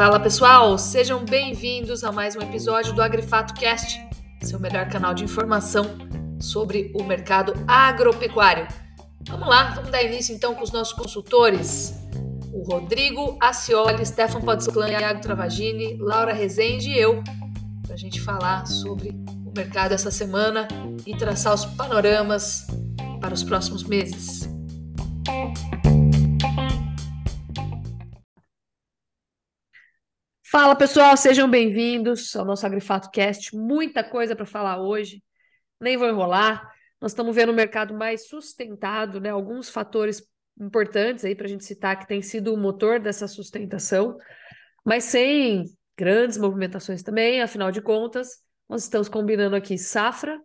Fala 0.00 0.18
pessoal, 0.18 0.78
sejam 0.78 1.22
bem-vindos 1.26 2.02
a 2.04 2.10
mais 2.10 2.34
um 2.34 2.40
episódio 2.40 2.94
do 2.94 3.02
Agrifato 3.02 3.52
Cast, 3.52 4.00
seu 4.40 4.58
melhor 4.58 4.88
canal 4.88 5.12
de 5.12 5.24
informação 5.24 5.84
sobre 6.40 6.90
o 6.94 7.04
mercado 7.04 7.52
agropecuário. 7.68 8.66
Vamos 9.28 9.46
lá, 9.46 9.74
vamos 9.74 9.90
dar 9.90 10.02
início 10.02 10.34
então 10.34 10.54
com 10.54 10.64
os 10.64 10.72
nossos 10.72 10.94
consultores. 10.94 11.94
O 12.50 12.62
Rodrigo 12.62 13.36
Acioli, 13.42 14.06
Stefan 14.06 14.40
Podsclan, 14.40 14.88
Iago 14.88 15.20
Travagini, 15.20 15.98
Laura 15.98 16.32
Rezende 16.32 16.90
e 16.90 16.98
eu, 16.98 17.22
para 17.82 17.94
a 17.94 17.98
gente 17.98 18.22
falar 18.22 18.66
sobre 18.66 19.10
o 19.44 19.52
mercado 19.54 19.92
essa 19.92 20.10
semana 20.10 20.66
e 21.06 21.14
traçar 21.14 21.52
os 21.52 21.66
panoramas 21.66 22.66
para 23.20 23.34
os 23.34 23.42
próximos 23.42 23.84
meses. 23.84 24.59
Fala 30.50 30.74
pessoal, 30.74 31.16
sejam 31.16 31.48
bem-vindos 31.48 32.34
ao 32.34 32.44
nosso 32.44 32.66
Agrifato 32.66 33.08
Cast. 33.12 33.56
Muita 33.56 34.02
coisa 34.02 34.34
para 34.34 34.44
falar 34.44 34.82
hoje, 34.82 35.22
nem 35.80 35.96
vou 35.96 36.08
enrolar. 36.08 36.68
Nós 37.00 37.12
estamos 37.12 37.36
vendo 37.36 37.52
um 37.52 37.54
mercado 37.54 37.94
mais 37.94 38.26
sustentado, 38.26 39.20
né? 39.20 39.28
Alguns 39.30 39.70
fatores 39.70 40.20
importantes 40.60 41.24
aí 41.24 41.36
para 41.36 41.46
a 41.46 41.48
gente 41.48 41.64
citar 41.64 41.96
que 42.00 42.08
tem 42.08 42.20
sido 42.20 42.52
o 42.52 42.56
motor 42.56 42.98
dessa 42.98 43.28
sustentação, 43.28 44.18
mas 44.84 45.04
sem 45.04 45.66
grandes 45.96 46.36
movimentações 46.36 47.00
também. 47.04 47.40
Afinal 47.40 47.70
de 47.70 47.80
contas, 47.80 48.42
nós 48.68 48.82
estamos 48.82 49.08
combinando 49.08 49.54
aqui 49.54 49.78
safra 49.78 50.36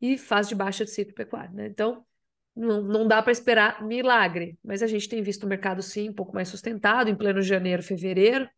e 0.00 0.16
fase 0.16 0.48
de 0.48 0.54
baixa 0.54 0.86
de 0.86 0.90
ciclo 0.90 1.12
pecuário, 1.12 1.52
né? 1.52 1.66
Então, 1.66 2.02
não, 2.56 2.80
não 2.80 3.06
dá 3.06 3.20
para 3.20 3.30
esperar 3.30 3.86
milagre, 3.86 4.58
mas 4.64 4.82
a 4.82 4.86
gente 4.86 5.06
tem 5.06 5.22
visto 5.22 5.44
o 5.44 5.46
mercado 5.46 5.82
sim 5.82 6.08
um 6.08 6.14
pouco 6.14 6.32
mais 6.32 6.48
sustentado 6.48 7.10
em 7.10 7.14
pleno 7.14 7.42
janeiro, 7.42 7.82
fevereiro, 7.82 8.48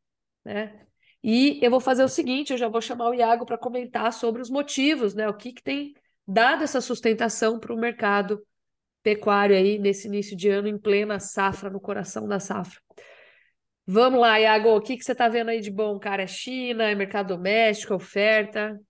né? 0.44 0.78
E 1.22 1.58
eu 1.62 1.70
vou 1.70 1.80
fazer 1.80 2.02
o 2.04 2.08
seguinte: 2.08 2.52
eu 2.52 2.58
já 2.58 2.68
vou 2.68 2.80
chamar 2.80 3.08
o 3.08 3.14
Iago 3.14 3.46
para 3.46 3.58
comentar 3.58 4.12
sobre 4.12 4.42
os 4.42 4.50
motivos, 4.50 5.14
né? 5.14 5.28
O 5.28 5.34
que, 5.34 5.52
que 5.52 5.62
tem 5.62 5.94
dado 6.26 6.64
essa 6.64 6.80
sustentação 6.80 7.58
para 7.58 7.74
o 7.74 7.78
mercado 7.78 8.42
pecuário 9.02 9.56
aí 9.56 9.78
nesse 9.78 10.06
início 10.06 10.36
de 10.36 10.48
ano, 10.48 10.68
em 10.68 10.78
plena 10.78 11.18
safra, 11.18 11.68
no 11.68 11.80
coração 11.80 12.26
da 12.26 12.38
safra. 12.38 12.80
Vamos 13.84 14.20
lá, 14.20 14.38
Iago, 14.38 14.76
o 14.76 14.80
que, 14.80 14.96
que 14.96 15.04
você 15.04 15.12
está 15.12 15.28
vendo 15.28 15.48
aí 15.48 15.60
de 15.60 15.70
bom, 15.70 15.98
cara? 15.98 16.22
É 16.22 16.26
China, 16.26 16.84
é 16.84 16.94
mercado 16.94 17.34
doméstico, 17.34 17.94
oferta? 17.94 18.80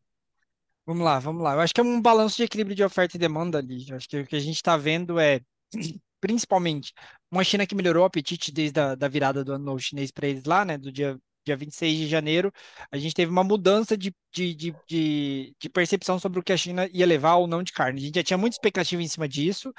Vamos 0.84 1.02
lá, 1.02 1.18
vamos 1.18 1.42
lá. 1.42 1.54
Eu 1.54 1.60
acho 1.60 1.72
que 1.72 1.80
é 1.80 1.84
um 1.84 2.00
balanço 2.00 2.36
de 2.36 2.42
equilíbrio 2.42 2.76
de 2.76 2.84
oferta 2.84 3.16
e 3.16 3.20
demanda 3.20 3.58
ali. 3.58 3.88
Eu 3.88 3.96
acho 3.96 4.08
que 4.08 4.20
o 4.20 4.26
que 4.26 4.36
a 4.36 4.40
gente 4.40 4.56
está 4.56 4.76
vendo 4.76 5.18
é, 5.18 5.40
principalmente, 6.20 6.92
uma 7.30 7.42
China 7.42 7.66
que 7.66 7.74
melhorou 7.74 8.02
o 8.02 8.06
apetite 8.06 8.52
desde 8.52 8.78
a 8.78 8.94
da 8.94 9.08
virada 9.08 9.42
do 9.42 9.54
ano 9.54 9.64
novo 9.64 9.78
chinês 9.78 10.10
para 10.10 10.28
eles 10.28 10.44
lá, 10.44 10.64
né? 10.64 10.76
Do 10.76 10.92
dia 10.92 11.18
dia 11.44 11.56
26 11.56 11.98
de 11.98 12.08
janeiro, 12.08 12.52
a 12.90 12.96
gente 12.96 13.14
teve 13.14 13.30
uma 13.30 13.44
mudança 13.44 13.96
de, 13.96 14.14
de, 14.32 14.54
de, 14.54 14.74
de, 14.88 15.56
de 15.58 15.68
percepção 15.68 16.18
sobre 16.18 16.38
o 16.38 16.42
que 16.42 16.52
a 16.52 16.56
China 16.56 16.88
ia 16.92 17.06
levar 17.06 17.36
ou 17.36 17.46
não 17.46 17.62
de 17.62 17.72
carne. 17.72 18.00
A 18.00 18.04
gente 18.04 18.14
já 18.16 18.22
tinha 18.22 18.38
muita 18.38 18.54
expectativa 18.54 19.02
em 19.02 19.08
cima 19.08 19.28
disso. 19.28 19.72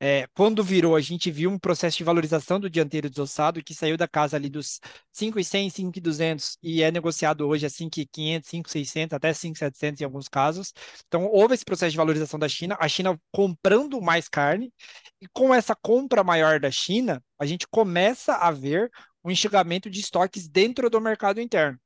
É, 0.00 0.28
quando 0.32 0.62
virou, 0.62 0.94
a 0.94 1.00
gente 1.00 1.28
viu 1.28 1.50
um 1.50 1.58
processo 1.58 1.98
de 1.98 2.04
valorização 2.04 2.60
do 2.60 2.70
dianteiro 2.70 3.10
desossado, 3.10 3.62
que 3.64 3.74
saiu 3.74 3.96
da 3.96 4.06
casa 4.06 4.36
ali 4.36 4.48
dos 4.48 4.80
5,100, 5.12 5.70
5,200 5.70 6.56
e 6.62 6.82
é 6.82 6.90
negociado 6.92 7.46
hoje 7.48 7.66
a 7.66 7.70
5,500, 7.70 8.48
5,600, 8.48 9.14
até 9.14 9.32
5,700 9.32 10.00
em 10.00 10.04
alguns 10.04 10.28
casos. 10.28 10.72
Então, 11.08 11.26
houve 11.26 11.54
esse 11.54 11.64
processo 11.64 11.90
de 11.90 11.96
valorização 11.96 12.38
da 12.38 12.48
China, 12.48 12.76
a 12.78 12.88
China 12.88 13.18
comprando 13.32 14.00
mais 14.00 14.28
carne, 14.28 14.72
e 15.20 15.26
com 15.32 15.52
essa 15.52 15.74
compra 15.74 16.22
maior 16.22 16.60
da 16.60 16.70
China, 16.70 17.20
a 17.36 17.44
gente 17.44 17.66
começa 17.68 18.34
a 18.34 18.52
ver 18.52 18.90
um 19.24 19.30
enxugamento 19.30 19.90
de 19.90 20.00
estoques 20.00 20.48
dentro 20.48 20.88
do 20.90 21.00
mercado 21.00 21.40
interno. 21.40 21.78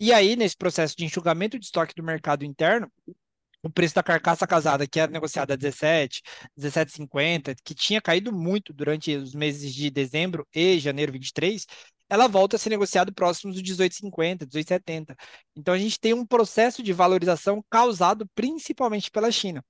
E 0.00 0.12
aí, 0.12 0.36
nesse 0.36 0.56
processo 0.56 0.96
de 0.96 1.04
enxugamento 1.04 1.58
de 1.58 1.64
estoque 1.64 1.94
do 1.94 2.02
mercado 2.02 2.44
interno, 2.44 2.90
o 3.62 3.70
preço 3.70 3.94
da 3.94 4.02
carcaça 4.02 4.46
casada, 4.46 4.86
que 4.86 5.00
era 5.00 5.10
negociada 5.10 5.54
a 5.54 5.56
17, 5.56 6.22
17,50, 6.56 7.56
que 7.64 7.74
tinha 7.74 8.00
caído 8.00 8.32
muito 8.32 8.72
durante 8.72 9.14
os 9.16 9.34
meses 9.34 9.74
de 9.74 9.90
dezembro 9.90 10.46
e 10.54 10.78
janeiro 10.78 11.12
23, 11.12 11.66
ela 12.08 12.26
volta 12.26 12.56
a 12.56 12.58
ser 12.58 12.70
negociada 12.70 13.12
próximos 13.12 13.56
dos 13.56 13.62
18,50, 13.62 14.46
18,70. 14.46 15.16
Então 15.56 15.74
a 15.74 15.78
gente 15.78 15.98
tem 16.00 16.14
um 16.14 16.24
processo 16.24 16.82
de 16.82 16.92
valorização 16.92 17.62
causado 17.68 18.26
principalmente 18.34 19.10
pela 19.10 19.30
China. 19.30 19.64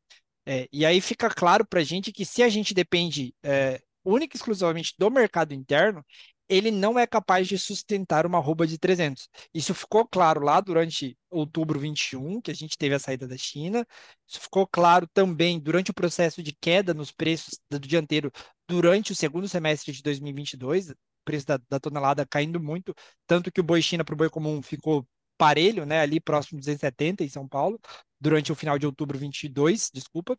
É, 0.46 0.68
e 0.72 0.86
aí 0.86 1.00
fica 1.00 1.28
claro 1.28 1.66
para 1.66 1.80
a 1.80 1.84
gente 1.84 2.12
que 2.12 2.24
se 2.24 2.42
a 2.42 2.48
gente 2.48 2.72
depende 2.72 3.34
é, 3.42 3.80
única 4.04 4.36
e 4.36 4.38
exclusivamente 4.38 4.94
do 4.98 5.10
mercado 5.10 5.52
interno, 5.52 6.04
ele 6.48 6.70
não 6.70 6.98
é 6.98 7.06
capaz 7.06 7.46
de 7.46 7.58
sustentar 7.58 8.26
uma 8.26 8.38
arroba 8.38 8.66
de 8.66 8.78
300. 8.78 9.28
Isso 9.52 9.74
ficou 9.74 10.06
claro 10.06 10.42
lá 10.42 10.60
durante 10.60 11.16
outubro 11.30 11.78
21, 11.78 12.40
que 12.40 12.50
a 12.50 12.54
gente 12.54 12.78
teve 12.78 12.94
a 12.94 12.98
saída 12.98 13.26
da 13.28 13.36
China. 13.36 13.86
Isso 14.26 14.40
ficou 14.40 14.66
claro 14.66 15.06
também 15.12 15.60
durante 15.60 15.90
o 15.90 15.94
processo 15.94 16.42
de 16.42 16.52
queda 16.52 16.94
nos 16.94 17.12
preços 17.12 17.58
do 17.70 17.78
dianteiro 17.78 18.32
durante 18.68 19.12
o 19.12 19.14
segundo 19.14 19.48
semestre 19.48 19.92
de 19.92 20.02
2022, 20.02 20.90
o 20.90 20.94
preço 21.24 21.46
da, 21.46 21.58
da 21.68 21.80
tonelada 21.80 22.26
caindo 22.26 22.60
muito, 22.60 22.94
tanto 23.26 23.50
que 23.50 23.60
o 23.60 23.64
boi 23.64 23.80
China 23.82 24.04
para 24.04 24.14
o 24.14 24.16
boi 24.16 24.30
comum 24.30 24.62
ficou 24.62 25.06
parelho, 25.38 25.86
né, 25.86 26.00
ali 26.00 26.20
próximo 26.20 26.58
de 26.58 26.66
270 26.66 27.24
em 27.24 27.28
São 27.28 27.48
Paulo, 27.48 27.80
durante 28.20 28.50
o 28.50 28.54
final 28.54 28.78
de 28.78 28.84
outubro 28.84 29.16
22, 29.16 29.90
desculpa. 29.94 30.34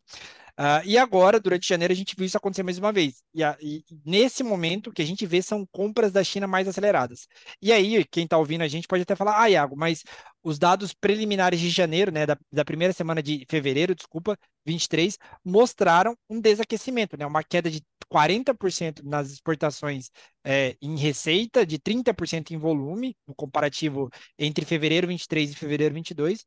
Uh, 0.58 0.84
e 0.84 0.98
agora, 0.98 1.40
durante 1.40 1.66
janeiro, 1.66 1.92
a 1.92 1.96
gente 1.96 2.14
viu 2.14 2.26
isso 2.26 2.36
acontecer 2.36 2.62
mais 2.62 2.78
uma 2.78 2.92
vez. 2.92 3.22
E, 3.34 3.42
a, 3.42 3.56
e, 3.60 3.82
nesse 4.04 4.42
momento, 4.42 4.88
o 4.90 4.92
que 4.92 5.00
a 5.00 5.06
gente 5.06 5.24
vê 5.24 5.40
são 5.40 5.66
compras 5.72 6.12
da 6.12 6.22
China 6.22 6.46
mais 6.46 6.68
aceleradas. 6.68 7.26
E 7.62 7.72
aí, 7.72 8.04
quem 8.04 8.24
está 8.24 8.36
ouvindo 8.36 8.62
a 8.62 8.68
gente 8.68 8.86
pode 8.86 9.02
até 9.02 9.16
falar, 9.16 9.40
ah, 9.40 9.48
Iago, 9.48 9.74
mas 9.76 10.04
os 10.42 10.58
dados 10.58 10.92
preliminares 10.92 11.60
de 11.60 11.70
janeiro, 11.70 12.12
né, 12.12 12.26
da, 12.26 12.36
da 12.52 12.64
primeira 12.64 12.92
semana 12.92 13.22
de 13.22 13.46
fevereiro, 13.48 13.94
desculpa, 13.94 14.38
23, 14.66 15.18
mostraram 15.44 16.14
um 16.28 16.40
desaquecimento, 16.40 17.16
né, 17.16 17.26
uma 17.26 17.42
queda 17.42 17.70
de 17.70 17.82
40% 18.10 19.02
nas 19.04 19.30
exportações 19.30 20.10
é, 20.44 20.76
em 20.82 20.96
receita, 20.96 21.64
de 21.64 21.78
30% 21.78 22.50
em 22.50 22.58
volume, 22.58 23.16
no 23.26 23.34
comparativo 23.34 24.10
entre 24.38 24.64
fevereiro 24.64 25.06
23 25.06 25.52
e 25.52 25.54
fevereiro 25.54 25.94
22. 25.94 26.44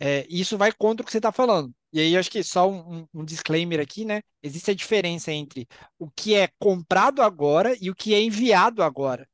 É, 0.00 0.26
isso 0.28 0.56
vai 0.56 0.72
contra 0.72 1.02
o 1.02 1.06
que 1.06 1.12
você 1.12 1.18
está 1.18 1.32
falando. 1.32 1.72
E 1.92 2.00
aí, 2.00 2.16
acho 2.16 2.30
que 2.30 2.42
só 2.42 2.70
um, 2.70 3.06
um, 3.12 3.24
disclaimer 3.24 3.78
aqui, 3.80 4.04
né? 4.04 4.22
Existe 4.42 4.70
a 4.70 4.74
diferença 4.74 5.30
entre 5.30 5.66
o 5.98 6.10
que 6.10 6.34
é 6.34 6.48
comprado 6.58 7.20
agora 7.22 7.76
e 7.80 7.90
o 7.90 7.94
que 7.94 8.14
é 8.14 8.20
enviado 8.22 8.82
agora. 8.82 9.28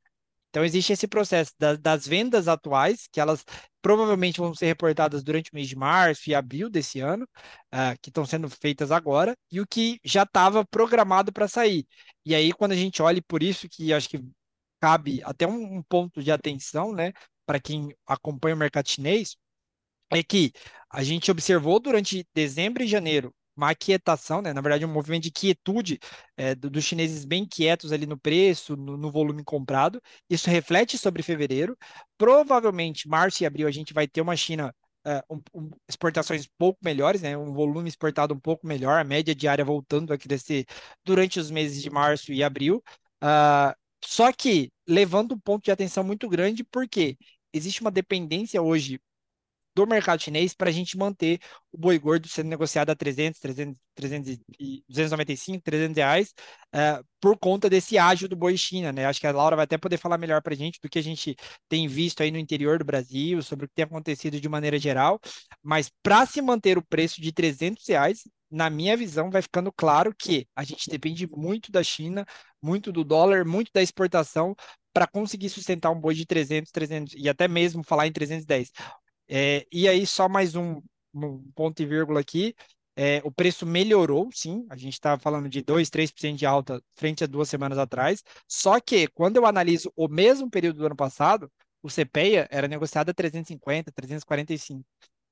Então, 0.58 0.64
existe 0.66 0.92
esse 0.92 1.06
processo 1.06 1.52
da, 1.56 1.76
das 1.76 2.04
vendas 2.04 2.48
atuais, 2.48 3.06
que 3.12 3.20
elas 3.20 3.44
provavelmente 3.80 4.40
vão 4.40 4.52
ser 4.52 4.66
reportadas 4.66 5.22
durante 5.22 5.52
o 5.52 5.54
mês 5.54 5.68
de 5.68 5.76
março 5.76 6.28
e 6.28 6.34
abril 6.34 6.68
desse 6.68 6.98
ano, 6.98 7.28
uh, 7.72 7.96
que 8.02 8.10
estão 8.10 8.26
sendo 8.26 8.50
feitas 8.50 8.90
agora, 8.90 9.36
e 9.52 9.60
o 9.60 9.66
que 9.68 10.00
já 10.02 10.24
estava 10.24 10.66
programado 10.66 11.32
para 11.32 11.46
sair. 11.46 11.86
E 12.26 12.34
aí, 12.34 12.52
quando 12.52 12.72
a 12.72 12.76
gente 12.76 13.00
olha, 13.00 13.22
por 13.22 13.40
isso 13.40 13.68
que 13.68 13.92
acho 13.92 14.08
que 14.08 14.20
cabe 14.80 15.22
até 15.22 15.46
um, 15.46 15.78
um 15.78 15.82
ponto 15.84 16.20
de 16.24 16.32
atenção, 16.32 16.92
né, 16.92 17.12
para 17.46 17.60
quem 17.60 17.94
acompanha 18.04 18.56
o 18.56 18.58
mercado 18.58 18.88
chinês, 18.88 19.36
é 20.10 20.24
que 20.24 20.52
a 20.90 21.04
gente 21.04 21.30
observou 21.30 21.78
durante 21.78 22.26
dezembro 22.34 22.82
e 22.82 22.88
janeiro 22.88 23.32
uma 23.58 23.70
aquietação, 23.70 24.40
né? 24.40 24.52
na 24.52 24.60
verdade, 24.60 24.84
um 24.84 24.92
movimento 24.92 25.24
de 25.24 25.30
quietude 25.32 25.98
é, 26.36 26.54
dos 26.54 26.84
chineses 26.84 27.24
bem 27.24 27.44
quietos 27.46 27.92
ali 27.92 28.06
no 28.06 28.18
preço, 28.18 28.76
no, 28.76 28.96
no, 28.96 29.10
volume 29.10 29.44
comprado. 29.44 30.00
Isso 30.30 30.48
reflete 30.48 30.96
sobre 30.96 31.22
fevereiro. 31.22 31.76
Provavelmente, 32.16 33.08
março 33.08 33.42
e 33.42 33.46
abril, 33.46 33.66
a 33.68 33.70
gente 33.70 33.92
vai 33.92 34.06
ter 34.06 34.20
uma 34.20 34.36
China. 34.36 34.74
É, 35.06 35.22
um, 35.30 35.40
um, 35.54 35.70
exportações 35.88 36.46
pouco 36.58 36.78
melhores, 36.84 37.22
né? 37.22 37.36
um 37.36 37.52
volume 37.52 37.88
exportado 37.88 38.34
um 38.34 38.38
pouco 38.40 38.66
melhor, 38.66 39.00
a 39.00 39.04
média 39.04 39.34
diária 39.34 39.64
voltando 39.64 40.12
a 40.12 40.18
crescer 40.18 40.66
durante 41.04 41.38
os 41.40 41.50
meses 41.50 41.82
de 41.82 41.88
março 41.88 42.32
e 42.32 42.42
abril. 42.42 42.82
Uh, 43.22 43.74
só 44.04 44.32
que 44.32 44.70
levando 44.86 45.32
um 45.32 45.38
ponto 45.38 45.64
de 45.64 45.70
atenção 45.70 46.04
muito 46.04 46.28
grande, 46.28 46.62
porque 46.64 47.16
existe 47.52 47.80
uma 47.80 47.90
dependência 47.90 48.60
hoje 48.60 49.00
do 49.78 49.86
mercado 49.86 50.20
chinês 50.20 50.54
para 50.54 50.70
a 50.70 50.72
gente 50.72 50.98
manter 50.98 51.38
o 51.70 51.78
boi 51.78 51.96
gordo 52.00 52.26
sendo 52.26 52.48
negociado 52.48 52.90
a 52.90 52.96
300, 52.96 53.38
300, 53.38 53.76
300 53.94 54.38
e 54.58 54.82
295, 54.88 55.62
300 55.62 55.96
reais 55.96 56.34
uh, 56.74 57.04
por 57.20 57.38
conta 57.38 57.70
desse 57.70 57.96
ágio 57.96 58.28
do 58.28 58.34
boi 58.34 58.56
China, 58.56 58.90
né? 58.90 59.06
Acho 59.06 59.20
que 59.20 59.26
a 59.28 59.30
Laura 59.30 59.54
vai 59.54 59.64
até 59.64 59.78
poder 59.78 59.96
falar 59.96 60.18
melhor 60.18 60.42
para 60.42 60.52
a 60.52 60.56
gente 60.56 60.80
do 60.82 60.88
que 60.88 60.98
a 60.98 61.02
gente 61.02 61.36
tem 61.68 61.86
visto 61.86 62.24
aí 62.24 62.32
no 62.32 62.38
interior 62.38 62.80
do 62.80 62.84
Brasil, 62.84 63.40
sobre 63.40 63.66
o 63.66 63.68
que 63.68 63.74
tem 63.76 63.84
acontecido 63.84 64.40
de 64.40 64.48
maneira 64.48 64.80
geral, 64.80 65.20
mas 65.62 65.88
para 66.02 66.26
se 66.26 66.42
manter 66.42 66.76
o 66.76 66.82
preço 66.82 67.20
de 67.20 67.32
300 67.32 67.86
reais, 67.86 68.22
na 68.50 68.68
minha 68.68 68.96
visão, 68.96 69.30
vai 69.30 69.42
ficando 69.42 69.70
claro 69.70 70.12
que 70.12 70.48
a 70.56 70.64
gente 70.64 70.90
depende 70.90 71.28
muito 71.30 71.70
da 71.70 71.84
China, 71.84 72.26
muito 72.60 72.90
do 72.90 73.04
dólar, 73.04 73.44
muito 73.44 73.70
da 73.72 73.82
exportação 73.82 74.56
para 74.92 75.06
conseguir 75.06 75.50
sustentar 75.50 75.90
um 75.92 76.00
boi 76.00 76.14
de 76.14 76.26
300, 76.26 76.72
300 76.72 77.14
e 77.16 77.28
até 77.28 77.46
mesmo 77.46 77.84
falar 77.84 78.08
em 78.08 78.12
310. 78.12 78.72
É, 79.28 79.66
e 79.72 79.88
aí, 79.88 80.06
só 80.06 80.28
mais 80.28 80.54
um, 80.54 80.80
um, 81.14 81.50
ponto 81.54 81.80
e 81.82 81.86
vírgula 81.86 82.20
aqui. 82.20 82.54
é, 82.96 83.20
o 83.24 83.30
preço 83.30 83.66
melhorou, 83.66 84.28
sim, 84.32 84.66
a 84.70 84.76
gente 84.76 84.94
está 84.94 85.18
falando 85.18 85.48
de 85.48 85.62
2, 85.62 85.90
3% 85.90 86.36
de 86.36 86.46
alta 86.46 86.82
frente 86.96 87.22
a 87.22 87.26
duas 87.26 87.48
semanas 87.48 87.78
atrás, 87.78 88.22
só 88.48 88.80
que 88.80 89.06
quando 89.08 89.36
eu 89.36 89.46
analiso 89.46 89.92
o 89.96 90.08
mesmo 90.08 90.50
período 90.50 90.78
do 90.78 90.86
ano 90.86 90.96
passado, 90.96 91.50
o 91.82 91.88
CPEA 91.88 92.48
era 92.50 92.66
negociado 92.66 93.10
a 93.10 93.14
350, 93.14 93.92
345. 93.92 94.84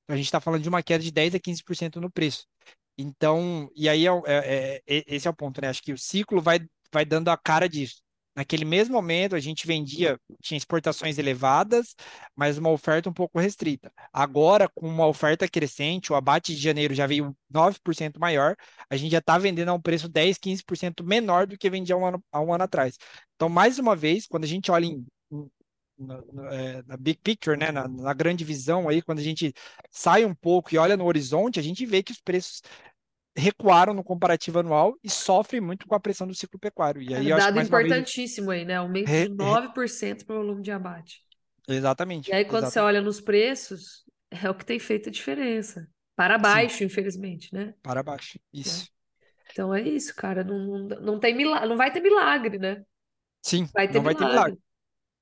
Então, 0.04 0.14
a 0.14 0.16
gente 0.16 0.26
está 0.26 0.40
falando 0.40 0.62
de 0.62 0.68
uma 0.68 0.82
queda 0.82 1.02
de 1.02 1.10
10 1.10 1.34
a 1.34 1.40
15% 1.40 1.96
no 2.00 2.10
preço. 2.10 2.46
Então, 2.98 3.70
e 3.74 3.88
aí 3.88 4.06
é, 4.06 4.10
é, 4.26 4.82
é, 4.86 5.04
esse 5.08 5.26
é 5.26 5.30
o 5.30 5.34
ponto, 5.34 5.60
né? 5.60 5.68
Acho 5.68 5.82
que 5.82 5.92
o 5.92 5.98
ciclo 5.98 6.40
vai, 6.40 6.60
vai 6.92 7.04
dando 7.04 7.28
a 7.28 7.36
cara 7.36 7.68
disso. 7.68 8.00
Naquele 8.36 8.66
mesmo 8.66 8.92
momento, 8.92 9.34
a 9.34 9.40
gente 9.40 9.66
vendia, 9.66 10.20
tinha 10.42 10.58
exportações 10.58 11.16
elevadas, 11.16 11.96
mas 12.36 12.58
uma 12.58 12.68
oferta 12.68 13.08
um 13.08 13.12
pouco 13.12 13.38
restrita. 13.40 13.90
Agora, 14.12 14.68
com 14.68 14.86
uma 14.86 15.06
oferta 15.06 15.48
crescente, 15.48 16.12
o 16.12 16.14
abate 16.14 16.54
de 16.54 16.60
janeiro 16.60 16.92
já 16.94 17.06
veio 17.06 17.34
9% 17.50 18.18
maior, 18.18 18.54
a 18.90 18.96
gente 18.96 19.12
já 19.12 19.18
está 19.18 19.38
vendendo 19.38 19.70
a 19.70 19.72
um 19.72 19.80
preço 19.80 20.06
10, 20.06 20.36
15% 20.36 21.02
menor 21.02 21.46
do 21.46 21.56
que 21.56 21.70
vendia 21.70 21.96
um 21.96 22.04
ano, 22.04 22.22
há 22.30 22.38
um 22.42 22.52
ano 22.52 22.64
atrás. 22.64 22.98
Então, 23.36 23.48
mais 23.48 23.78
uma 23.78 23.96
vez, 23.96 24.26
quando 24.26 24.44
a 24.44 24.48
gente 24.48 24.70
olha 24.70 24.84
em, 24.84 25.06
na, 25.98 26.22
na, 26.30 26.54
é, 26.54 26.82
na, 26.82 26.96
big 26.98 27.18
picture, 27.22 27.56
né, 27.56 27.72
na, 27.72 27.88
na, 27.88 28.12
grande 28.12 28.44
visão 28.44 28.86
aí, 28.86 29.00
quando 29.00 29.18
a 29.18 29.22
gente 29.22 29.54
sai 29.90 30.26
um 30.26 30.34
pouco 30.34 30.74
e 30.74 30.78
olha 30.78 30.94
no 30.94 31.06
horizonte, 31.06 31.58
a 31.58 31.62
gente 31.62 31.86
vê 31.86 32.02
que 32.02 32.12
os 32.12 32.20
preços 32.20 32.60
recuaram 33.36 33.92
no 33.92 34.02
comparativo 34.02 34.58
anual 34.58 34.96
e 35.04 35.10
sofrem 35.10 35.60
muito 35.60 35.86
com 35.86 35.94
a 35.94 36.00
pressão 36.00 36.26
do 36.26 36.34
ciclo 36.34 36.58
pecuário. 36.58 37.02
E 37.02 37.14
aí, 37.14 37.30
é, 37.30 37.36
dado 37.36 37.60
importantíssimo 37.60 38.48
vez... 38.48 38.60
aí, 38.60 38.66
né? 38.66 38.76
Aumento 38.76 39.06
de 39.06 39.28
9% 39.28 40.24
para 40.24 40.36
o 40.36 40.38
volume 40.38 40.62
de 40.62 40.70
abate. 40.70 41.20
Exatamente. 41.68 42.30
E 42.30 42.34
aí, 42.34 42.44
quando 42.44 42.64
exatamente. 42.64 42.72
você 42.72 42.80
olha 42.80 43.00
nos 43.02 43.20
preços, 43.20 44.04
é 44.30 44.48
o 44.48 44.54
que 44.54 44.64
tem 44.64 44.78
feito 44.78 45.08
a 45.08 45.12
diferença. 45.12 45.86
Para 46.16 46.38
baixo, 46.38 46.78
Sim. 46.78 46.84
infelizmente, 46.84 47.52
né? 47.52 47.74
Para 47.82 48.02
baixo, 48.02 48.38
isso. 48.52 48.84
É. 48.84 48.96
Então 49.52 49.74
é 49.74 49.82
isso, 49.82 50.14
cara. 50.14 50.42
Não, 50.42 50.58
não, 50.58 50.88
não, 51.00 51.20
tem 51.20 51.34
milagre, 51.34 51.68
não 51.68 51.76
vai 51.76 51.92
ter 51.92 52.00
milagre, 52.00 52.58
né? 52.58 52.82
Sim, 53.42 53.68
vai 53.72 53.86
ter 53.86 53.94
não 53.94 54.02
milagre. 54.02 54.24
vai 54.24 54.30
ter 54.30 54.34
milagre. 54.34 54.58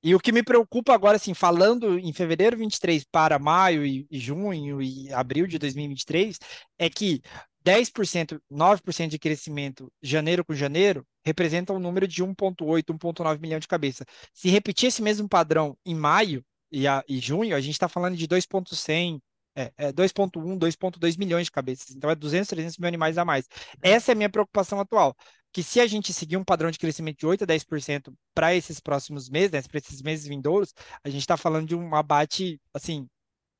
E 0.03 0.13
o 0.13 0.19
que 0.19 0.31
me 0.31 0.43
preocupa 0.43 0.93
agora, 0.93 1.17
assim, 1.17 1.33
falando 1.33 1.97
em 1.97 2.13
fevereiro 2.13 2.55
23 2.57 3.03
para 3.05 3.39
maio 3.39 3.83
e, 3.85 4.05
e 4.09 4.19
junho 4.19 4.81
e 4.81 5.11
abril 5.11 5.47
de 5.47 5.57
2023, 5.57 6.37
é 6.77 6.89
que 6.89 7.21
10%, 7.65 8.39
9% 8.51 9.07
de 9.09 9.17
crescimento 9.17 9.91
janeiro 10.01 10.45
com 10.45 10.53
janeiro 10.53 11.05
representa 11.25 11.73
um 11.73 11.79
número 11.79 12.07
de 12.07 12.23
1,8, 12.23 12.93
1,9 12.93 13.39
milhão 13.39 13.59
de 13.59 13.67
cabeça. 13.67 14.05
Se 14.33 14.49
repetir 14.49 14.89
esse 14.89 15.01
mesmo 15.01 15.27
padrão 15.27 15.75
em 15.83 15.95
maio 15.95 16.45
e, 16.71 16.87
a, 16.87 17.03
e 17.07 17.17
junho, 17.19 17.55
a 17.55 17.61
gente 17.61 17.73
está 17.73 17.89
falando 17.89 18.15
de 18.15 18.27
2,100, 18.27 19.19
é, 19.55 19.71
é 19.77 19.91
2,1, 19.91 20.59
2,2 20.59 21.17
milhões 21.17 21.45
de 21.45 21.51
cabeças. 21.51 21.95
Então 21.95 22.09
é 22.09 22.15
200, 22.15 22.47
300 22.47 22.77
mil 22.77 22.87
animais 22.87 23.17
a 23.17 23.25
mais. 23.25 23.47
Essa 23.81 24.11
é 24.11 24.13
a 24.13 24.15
minha 24.15 24.29
preocupação 24.29 24.79
atual 24.79 25.15
que 25.51 25.63
se 25.63 25.79
a 25.79 25.87
gente 25.87 26.11
seguir 26.11 26.35
um 26.35 26.43
padrão 26.43 26.69
de 26.69 26.77
crescimento 26.77 27.19
de 27.19 27.25
8 27.25 27.45
a 27.45 27.47
10% 27.47 28.13
para 28.33 28.53
esses 28.53 28.81
próximos 28.81 29.29
meses, 29.29 29.51
né, 29.51 29.61
para 29.61 29.77
esses 29.77 30.01
meses 30.01 30.27
vindouros, 30.27 30.73
a 31.01 31.09
gente 31.09 31.21
está 31.21 31.37
falando 31.37 31.65
de 31.65 31.73
um 31.73 31.95
abate, 31.95 32.59
assim, 32.73 33.07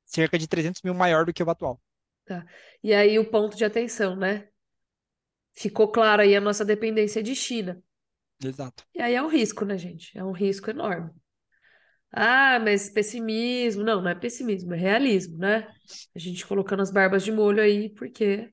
cerca 0.04 0.38
de 0.38 0.46
300 0.46 0.82
mil 0.82 0.92
maior 0.92 1.24
do 1.24 1.32
que 1.32 1.42
o 1.42 1.50
atual. 1.50 1.80
Tá. 2.26 2.44
E 2.82 2.92
aí 2.92 3.18
o 3.18 3.30
ponto 3.30 3.56
de 3.56 3.64
atenção, 3.64 4.16
né? 4.16 4.48
Ficou 5.54 5.90
claro 5.90 6.22
aí 6.22 6.36
a 6.36 6.40
nossa 6.40 6.64
dependência 6.64 7.22
de 7.22 7.34
China. 7.34 7.82
Exato. 8.44 8.84
E 8.94 9.00
aí 9.00 9.14
é 9.14 9.22
um 9.22 9.28
risco, 9.28 9.64
né, 9.64 9.78
gente? 9.78 10.16
É 10.18 10.22
um 10.22 10.32
risco 10.32 10.68
enorme. 10.68 11.10
Ah, 12.12 12.58
mas 12.58 12.90
pessimismo. 12.90 13.82
Não, 13.82 14.02
não 14.02 14.10
é 14.10 14.14
pessimismo, 14.14 14.74
é 14.74 14.76
realismo, 14.76 15.38
né? 15.38 15.68
A 16.14 16.18
gente 16.18 16.46
colocando 16.46 16.82
as 16.82 16.90
barbas 16.90 17.24
de 17.24 17.32
molho 17.32 17.62
aí, 17.62 17.90
porque 17.90 18.52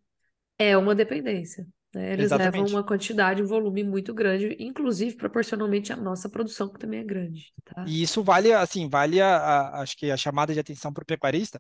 é 0.58 0.78
uma 0.78 0.96
dependência. 0.96 1.68
Né? 1.94 2.14
Eles 2.14 2.26
Exatamente. 2.26 2.56
levam 2.56 2.70
uma 2.70 2.84
quantidade, 2.86 3.44
um 3.44 3.48
volume 3.48 3.84
muito 3.84 4.14
grande, 4.14 4.56
inclusive 4.60 5.16
proporcionalmente 5.16 5.94
à 5.94 5.96
nossa 5.96 6.30
produção, 6.30 6.70
que 6.70 6.80
também 6.80 7.00
é 7.00 7.04
grande. 7.04 7.54
Tá? 7.64 7.86
E 7.88 8.02
isso 8.02 8.24
vale, 8.24 8.52
assim, 8.52 8.90
vale 8.90 9.22
a, 9.22 9.38
a, 9.38 9.82
acho 9.82 9.96
que 9.98 10.10
a 10.10 10.18
chamada 10.18 10.54
de 10.54 10.60
atenção 10.60 10.92
para 10.92 11.04
o 11.04 11.06
pecuarista. 11.06 11.60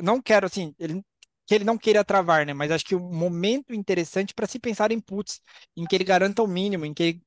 Não 0.00 0.20
quero, 0.20 0.46
assim, 0.46 0.74
ele, 0.78 1.02
que 1.46 1.54
ele 1.54 1.64
não 1.64 1.78
queira 1.78 2.04
travar, 2.04 2.46
né? 2.46 2.54
Mas 2.54 2.70
acho 2.70 2.84
que 2.84 2.94
um 2.96 3.12
momento 3.14 3.74
interessante 3.74 4.34
para 4.34 4.46
se 4.46 4.58
pensar 4.58 4.92
em 4.92 5.00
puts, 5.00 5.40
em 5.76 5.84
que 5.84 5.94
ele 5.94 6.04
garanta 6.04 6.42
o 6.42 6.46
mínimo, 6.46 6.86
em 6.86 6.94
que, 6.94 7.20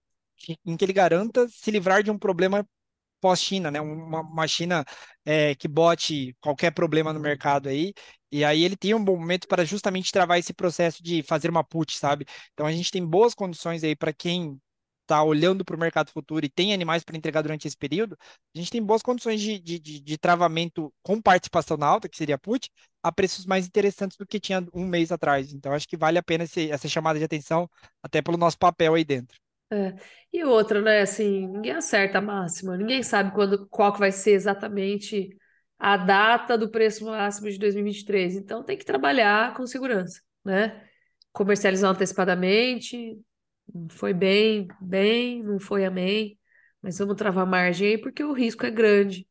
em 0.65 0.77
que 0.77 0.85
ele 0.85 0.93
garanta 0.93 1.47
se 1.49 1.71
livrar 1.71 2.03
de 2.03 2.11
um 2.11 2.17
problema 2.17 2.67
pós-China, 3.21 3.71
né? 3.71 3.81
Uma, 3.81 4.21
uma 4.21 4.47
China 4.47 4.85
é, 5.25 5.55
que 5.55 5.67
bote 5.67 6.35
qualquer 6.41 6.71
problema 6.71 7.13
no 7.13 7.19
mercado 7.19 7.69
aí, 7.69 7.93
e 8.31 8.43
aí 8.45 8.63
ele 8.63 8.75
tem 8.77 8.93
um 8.93 9.03
bom 9.03 9.17
momento 9.17 9.47
para 9.47 9.65
justamente 9.65 10.11
travar 10.11 10.39
esse 10.39 10.53
processo 10.53 11.01
de 11.03 11.23
fazer 11.23 11.49
uma 11.49 11.63
put, 11.63 11.97
sabe? 11.97 12.25
Então 12.53 12.65
a 12.65 12.71
gente 12.71 12.91
tem 12.91 13.05
boas 13.05 13.33
condições 13.33 13.83
aí 13.83 13.95
para 13.95 14.13
quem 14.13 14.59
está 15.07 15.23
olhando 15.23 15.63
para 15.63 15.75
o 15.75 15.79
mercado 15.79 16.11
futuro 16.11 16.45
e 16.45 16.49
tem 16.49 16.73
animais 16.73 17.03
para 17.03 17.17
entregar 17.17 17.41
durante 17.41 17.67
esse 17.67 17.77
período, 17.77 18.17
a 18.55 18.57
gente 18.57 18.69
tem 18.69 18.83
boas 18.83 19.01
condições 19.01 19.41
de, 19.41 19.57
de, 19.57 19.79
de, 19.79 19.99
de 19.99 20.17
travamento 20.17 20.93
com 21.01 21.21
participação 21.21 21.77
na 21.77 21.87
alta, 21.87 22.09
que 22.09 22.17
seria 22.17 22.37
put, 22.37 22.69
a 23.01 23.11
preços 23.11 23.45
mais 23.45 23.65
interessantes 23.65 24.17
do 24.17 24.25
que 24.25 24.39
tinha 24.39 24.65
um 24.73 24.85
mês 24.85 25.11
atrás. 25.11 25.53
Então 25.53 25.71
acho 25.73 25.87
que 25.87 25.97
vale 25.97 26.17
a 26.17 26.23
pena 26.23 26.43
esse, 26.43 26.69
essa 26.69 26.87
chamada 26.87 27.17
de 27.17 27.25
atenção, 27.25 27.69
até 28.03 28.21
pelo 28.21 28.37
nosso 28.37 28.57
papel 28.57 28.93
aí 28.93 29.05
dentro. 29.05 29.37
É. 29.71 29.95
E 30.31 30.43
outra, 30.43 30.81
né? 30.81 31.01
Assim, 31.01 31.47
ninguém 31.47 31.73
acerta 31.73 32.19
a 32.19 32.21
máxima, 32.21 32.77
ninguém 32.77 33.03
sabe 33.03 33.33
quando, 33.33 33.67
qual 33.67 33.91
que 33.93 33.99
vai 33.99 34.11
ser 34.11 34.31
exatamente 34.31 35.37
a 35.77 35.97
data 35.97 36.57
do 36.57 36.69
preço 36.69 37.05
máximo 37.05 37.49
de 37.49 37.57
2023. 37.57 38.35
Então 38.35 38.63
tem 38.63 38.77
que 38.77 38.85
trabalhar 38.85 39.53
com 39.55 39.65
segurança, 39.67 40.21
né? 40.43 40.83
Comercializar 41.31 41.91
antecipadamente, 41.91 43.19
foi 43.89 44.13
bem, 44.13 44.67
bem, 44.81 45.43
não 45.43 45.59
foi 45.59 45.85
amém, 45.85 46.37
mas 46.81 46.97
vamos 46.97 47.15
travar 47.15 47.45
margem 47.45 47.89
aí 47.89 47.97
porque 47.97 48.23
o 48.23 48.33
risco 48.33 48.65
é 48.65 48.71
grande 48.71 49.27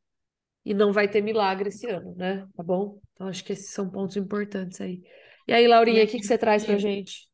e 0.64 0.74
não 0.74 0.92
vai 0.92 1.08
ter 1.08 1.20
milagre 1.20 1.68
esse 1.68 1.86
ano, 1.86 2.14
né? 2.16 2.46
Tá 2.56 2.62
bom? 2.62 3.00
Então 3.12 3.28
acho 3.28 3.44
que 3.44 3.52
esses 3.52 3.70
são 3.70 3.88
pontos 3.88 4.16
importantes 4.16 4.80
aí. 4.80 5.02
E 5.46 5.52
aí, 5.52 5.66
Laurinha, 5.66 6.04
o 6.04 6.06
que, 6.08 6.18
que 6.18 6.26
você 6.26 6.36
traz 6.36 6.64
pra 6.64 6.76
gente? 6.76 7.28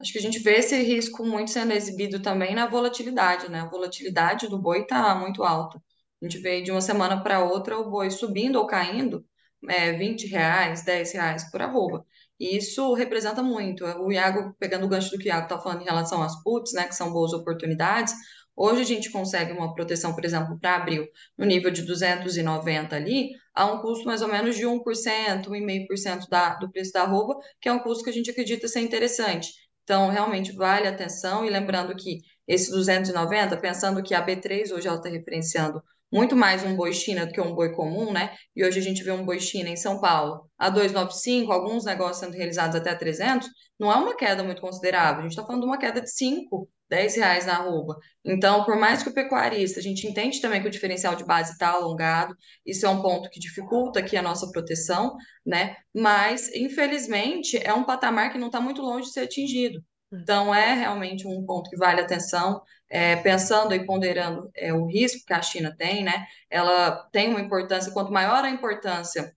Acho 0.00 0.12
que 0.12 0.18
a 0.18 0.22
gente 0.22 0.38
vê 0.38 0.56
esse 0.56 0.76
risco 0.82 1.24
muito 1.24 1.50
sendo 1.50 1.72
exibido 1.72 2.20
também 2.20 2.54
na 2.54 2.66
volatilidade, 2.66 3.50
né? 3.50 3.60
A 3.60 3.66
volatilidade 3.68 4.48
do 4.48 4.58
boi 4.58 4.80
está 4.80 5.14
muito 5.14 5.42
alta. 5.42 5.82
A 6.20 6.24
gente 6.24 6.38
vê 6.38 6.62
de 6.62 6.70
uma 6.70 6.80
semana 6.80 7.22
para 7.22 7.44
outra 7.44 7.78
o 7.78 7.90
boi 7.90 8.10
subindo 8.10 8.56
ou 8.56 8.66
caindo 8.66 9.24
é, 9.68 9.92
20 9.92 10.26
reais, 10.26 10.84
10 10.84 11.12
reais 11.12 11.50
por 11.50 11.62
arroba. 11.62 12.06
E 12.38 12.56
isso 12.56 12.92
representa 12.94 13.42
muito. 13.42 13.84
O 13.84 14.12
Iago, 14.12 14.54
pegando 14.58 14.84
o 14.86 14.88
gancho 14.88 15.10
do 15.10 15.18
que 15.18 15.28
o 15.28 15.28
Iago 15.28 15.44
está 15.44 15.58
falando 15.58 15.82
em 15.82 15.84
relação 15.84 16.22
às 16.22 16.42
puts, 16.42 16.72
né, 16.74 16.86
que 16.86 16.94
são 16.94 17.12
boas 17.12 17.32
oportunidades, 17.32 18.14
hoje 18.54 18.82
a 18.82 18.84
gente 18.84 19.10
consegue 19.10 19.52
uma 19.52 19.74
proteção, 19.74 20.14
por 20.14 20.24
exemplo, 20.24 20.58
para 20.58 20.76
abril, 20.76 21.06
no 21.36 21.46
nível 21.46 21.70
de 21.70 21.82
290 21.82 22.94
ali, 22.94 23.30
a 23.54 23.66
um 23.66 23.80
custo 23.80 24.04
mais 24.04 24.22
ou 24.22 24.28
menos 24.28 24.56
de 24.56 24.66
1%, 24.66 25.48
1,5% 25.48 26.28
da, 26.28 26.54
do 26.56 26.70
preço 26.70 26.92
da 26.92 27.02
arroba, 27.02 27.36
que 27.60 27.68
é 27.68 27.72
um 27.72 27.78
custo 27.78 28.04
que 28.04 28.10
a 28.10 28.12
gente 28.12 28.30
acredita 28.30 28.68
ser 28.68 28.80
interessante. 28.80 29.50
Então, 29.84 30.10
realmente 30.10 30.52
vale 30.52 30.86
a 30.88 30.90
atenção. 30.90 31.44
E 31.44 31.50
lembrando 31.50 31.94
que 31.94 32.18
esse 32.46 32.70
290, 32.70 33.56
pensando 33.58 34.02
que 34.02 34.14
a 34.14 34.24
B3 34.24 34.72
hoje 34.72 34.88
ela 34.88 34.96
está 34.96 35.08
referenciando 35.08 35.82
muito 36.12 36.36
mais 36.36 36.64
um 36.64 36.76
boi 36.76 36.92
China 36.92 37.26
do 37.26 37.32
que 37.32 37.40
um 37.40 37.54
boi 37.54 37.72
comum, 37.74 38.12
né? 38.12 38.34
E 38.54 38.64
hoje 38.64 38.78
a 38.78 38.82
gente 38.82 39.02
vê 39.02 39.10
um 39.10 39.24
boi 39.24 39.40
China 39.40 39.68
em 39.68 39.76
São 39.76 40.00
Paulo 40.00 40.48
a 40.58 40.68
295, 40.68 41.52
alguns 41.52 41.84
negócios 41.84 42.18
sendo 42.18 42.36
realizados 42.36 42.76
até 42.76 42.94
300, 42.94 43.48
não 43.78 43.92
é 43.92 43.96
uma 43.96 44.16
queda 44.16 44.42
muito 44.42 44.60
considerável. 44.60 45.20
A 45.20 45.22
gente 45.22 45.32
está 45.32 45.44
falando 45.44 45.62
de 45.62 45.68
uma 45.68 45.78
queda 45.78 46.00
de 46.00 46.10
5, 46.10 46.68
10 46.88 47.16
reais 47.16 47.46
na 47.46 47.56
arroba. 47.56 47.96
Então, 48.24 48.64
por 48.64 48.76
mais 48.76 49.02
que 49.02 49.08
o 49.08 49.14
pecuarista, 49.14 49.80
a 49.80 49.82
gente 49.82 50.06
entende 50.06 50.40
também 50.40 50.62
que 50.62 50.68
o 50.68 50.70
diferencial 50.70 51.16
de 51.16 51.24
base 51.24 51.52
está 51.52 51.70
alongado, 51.70 52.34
isso 52.64 52.86
é 52.86 52.88
um 52.88 53.02
ponto 53.02 53.28
que 53.28 53.40
dificulta 53.40 54.00
aqui 54.00 54.16
a 54.16 54.22
nossa 54.22 54.50
proteção, 54.50 55.16
né? 55.44 55.76
Mas, 55.94 56.48
infelizmente, 56.54 57.58
é 57.58 57.72
um 57.72 57.84
patamar 57.84 58.32
que 58.32 58.38
não 58.38 58.46
está 58.46 58.60
muito 58.60 58.82
longe 58.82 59.08
de 59.08 59.12
ser 59.12 59.20
atingido. 59.20 59.80
Hum. 60.12 60.18
Então, 60.22 60.54
é 60.54 60.74
realmente 60.74 61.26
um 61.26 61.44
ponto 61.44 61.68
que 61.68 61.76
vale 61.76 62.00
atenção, 62.00 62.62
é, 62.88 63.16
pensando 63.16 63.74
e 63.74 63.84
ponderando 63.84 64.50
é, 64.54 64.72
o 64.72 64.86
risco 64.86 65.24
que 65.26 65.32
a 65.32 65.42
China 65.42 65.74
tem, 65.76 66.04
né? 66.04 66.26
Ela 66.50 67.08
tem 67.12 67.28
uma 67.28 67.40
importância, 67.40 67.92
quanto 67.92 68.12
maior 68.12 68.44
a 68.44 68.50
importância 68.50 69.34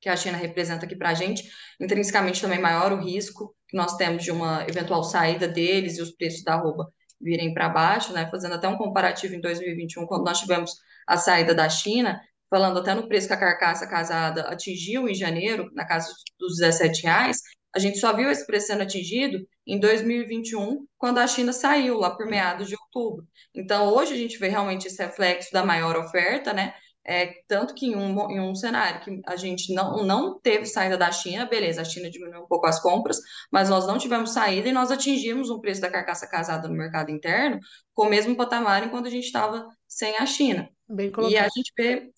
que 0.00 0.08
a 0.08 0.16
China 0.16 0.36
representa 0.36 0.84
aqui 0.84 0.96
para 0.96 1.10
a 1.10 1.14
gente, 1.14 1.48
intrinsecamente 1.80 2.40
também 2.40 2.58
maior 2.58 2.92
o 2.92 3.00
risco 3.00 3.54
que 3.68 3.76
nós 3.76 3.96
temos 3.96 4.24
de 4.24 4.30
uma 4.30 4.64
eventual 4.68 5.04
saída 5.04 5.46
deles 5.48 5.96
e 5.96 6.02
os 6.02 6.10
preços 6.10 6.42
da 6.42 6.54
arroba 6.54 6.92
virem 7.20 7.54
para 7.54 7.68
baixo, 7.68 8.12
né? 8.12 8.28
Fazendo 8.30 8.54
até 8.54 8.68
um 8.68 8.76
comparativo 8.76 9.34
em 9.34 9.40
2021, 9.40 10.06
quando 10.06 10.24
nós 10.24 10.40
tivemos 10.40 10.72
a 11.06 11.16
saída 11.16 11.54
da 11.54 11.68
China, 11.68 12.20
falando 12.50 12.80
até 12.80 12.94
no 12.94 13.08
preço 13.08 13.28
que 13.28 13.32
a 13.32 13.38
carcaça 13.38 13.86
casada 13.86 14.42
atingiu 14.42 15.08
em 15.08 15.14
janeiro, 15.14 15.70
na 15.72 15.86
casa 15.86 16.12
dos 16.38 16.58
17 16.58 17.04
reais, 17.04 17.40
a 17.74 17.78
gente 17.78 17.98
só 17.98 18.12
viu 18.14 18.30
esse 18.30 18.46
preço 18.46 18.68
sendo 18.68 18.82
atingido 18.82 19.38
em 19.66 19.78
2021, 19.80 20.86
quando 20.98 21.18
a 21.18 21.26
China 21.26 21.52
saiu 21.52 21.98
lá 21.98 22.10
por 22.16 22.26
meados 22.26 22.68
de 22.68 22.76
outubro. 22.76 23.26
Então, 23.54 23.88
hoje 23.88 24.12
a 24.14 24.16
gente 24.16 24.38
vê 24.38 24.48
realmente 24.48 24.86
esse 24.86 25.02
reflexo 25.02 25.52
da 25.52 25.64
maior 25.64 25.96
oferta, 25.96 26.52
né? 26.52 26.74
É, 27.04 27.34
tanto 27.48 27.74
que 27.74 27.86
em 27.86 27.96
um, 27.96 28.30
em 28.30 28.40
um 28.40 28.54
cenário 28.54 29.00
que 29.00 29.20
a 29.26 29.34
gente 29.34 29.74
não, 29.74 30.04
não 30.04 30.38
teve 30.40 30.66
saída 30.66 30.96
da 30.96 31.10
China, 31.10 31.46
beleza, 31.46 31.82
a 31.82 31.84
China 31.84 32.08
diminuiu 32.08 32.42
um 32.42 32.46
pouco 32.46 32.66
as 32.66 32.80
compras, 32.80 33.18
mas 33.50 33.68
nós 33.68 33.86
não 33.88 33.98
tivemos 33.98 34.32
saída 34.32 34.68
e 34.68 34.72
nós 34.72 34.90
atingimos 34.90 35.50
um 35.50 35.60
preço 35.60 35.80
da 35.80 35.90
carcaça 35.90 36.28
casada 36.28 36.68
no 36.68 36.74
mercado 36.74 37.10
interno 37.10 37.58
com 37.92 38.06
o 38.06 38.10
mesmo 38.10 38.36
patamar 38.36 38.84
enquanto 38.86 39.06
a 39.06 39.10
gente 39.10 39.24
estava 39.24 39.66
sem 39.88 40.16
a 40.18 40.26
China. 40.26 40.68
Bem 40.88 41.10
E 41.10 41.10
colocado. 41.10 41.38
a 41.38 41.48
gente 41.48 41.72
vê. 41.76 42.12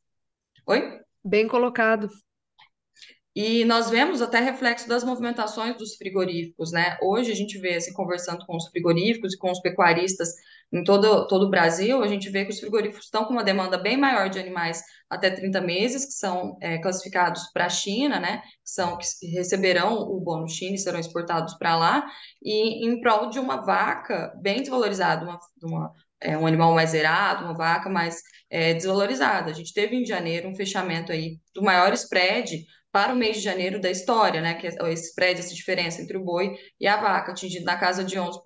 Oi? 0.66 1.00
Bem 1.22 1.46
colocado. 1.48 2.08
E 3.34 3.64
nós 3.64 3.90
vemos 3.90 4.22
até 4.22 4.38
reflexo 4.38 4.88
das 4.88 5.02
movimentações 5.02 5.76
dos 5.76 5.96
frigoríficos, 5.96 6.70
né? 6.70 6.96
Hoje 7.02 7.32
a 7.32 7.34
gente 7.34 7.58
vê, 7.58 7.74
assim, 7.74 7.92
conversando 7.92 8.46
com 8.46 8.56
os 8.56 8.68
frigoríficos 8.68 9.34
e 9.34 9.38
com 9.38 9.50
os 9.50 9.60
pecuaristas 9.60 10.28
em 10.72 10.82
todo, 10.82 11.26
todo 11.26 11.46
o 11.46 11.50
Brasil, 11.50 12.02
a 12.02 12.08
gente 12.08 12.28
vê 12.30 12.44
que 12.44 12.52
os 12.52 12.58
frigoríficos 12.58 13.04
estão 13.04 13.24
com 13.24 13.32
uma 13.32 13.44
demanda 13.44 13.78
bem 13.78 13.96
maior 13.96 14.28
de 14.28 14.38
animais 14.38 14.82
até 15.08 15.30
30 15.30 15.60
meses, 15.60 16.04
que 16.04 16.12
são 16.12 16.56
é, 16.60 16.78
classificados 16.78 17.42
para 17.52 17.66
a 17.66 17.68
China, 17.68 18.18
né? 18.20 18.38
Que 18.38 18.70
são 18.70 18.96
que 18.98 19.26
receberão 19.26 19.94
o 19.94 20.20
bônus 20.20 20.52
China 20.52 20.74
e 20.74 20.78
serão 20.78 20.98
exportados 20.98 21.54
para 21.54 21.76
lá, 21.76 22.04
e 22.42 22.86
em 22.86 23.00
prol 23.00 23.30
de 23.30 23.38
uma 23.38 23.64
vaca 23.64 24.32
bem 24.40 24.58
desvalorizada, 24.60 25.24
uma, 25.24 25.38
uma 25.62 25.92
é, 26.20 26.38
um 26.38 26.46
animal 26.46 26.74
mais 26.74 26.90
zerado, 26.90 27.44
uma 27.44 27.54
vaca 27.54 27.88
mais 27.88 28.22
é, 28.50 28.74
desvalorizada. 28.74 29.50
A 29.50 29.54
gente 29.54 29.72
teve 29.74 29.96
em 29.96 30.06
janeiro 30.06 30.48
um 30.48 30.54
fechamento 30.54 31.12
aí 31.12 31.38
do 31.54 31.62
maior 31.62 31.92
spread 31.92 32.64
para 32.94 33.12
o 33.12 33.16
mês 33.16 33.38
de 33.38 33.42
janeiro 33.42 33.80
da 33.80 33.90
história, 33.90 34.40
né, 34.40 34.54
que 34.54 34.68
é 34.68 34.92
esse 34.92 35.08
spread, 35.08 35.40
essa 35.40 35.52
diferença 35.52 36.00
entre 36.00 36.16
o 36.16 36.22
boi 36.22 36.54
e 36.78 36.86
a 36.86 36.96
vaca, 36.96 37.32
atingido 37.32 37.64
na 37.64 37.76
casa 37.76 38.04
de 38.04 38.14
11%. 38.16 38.38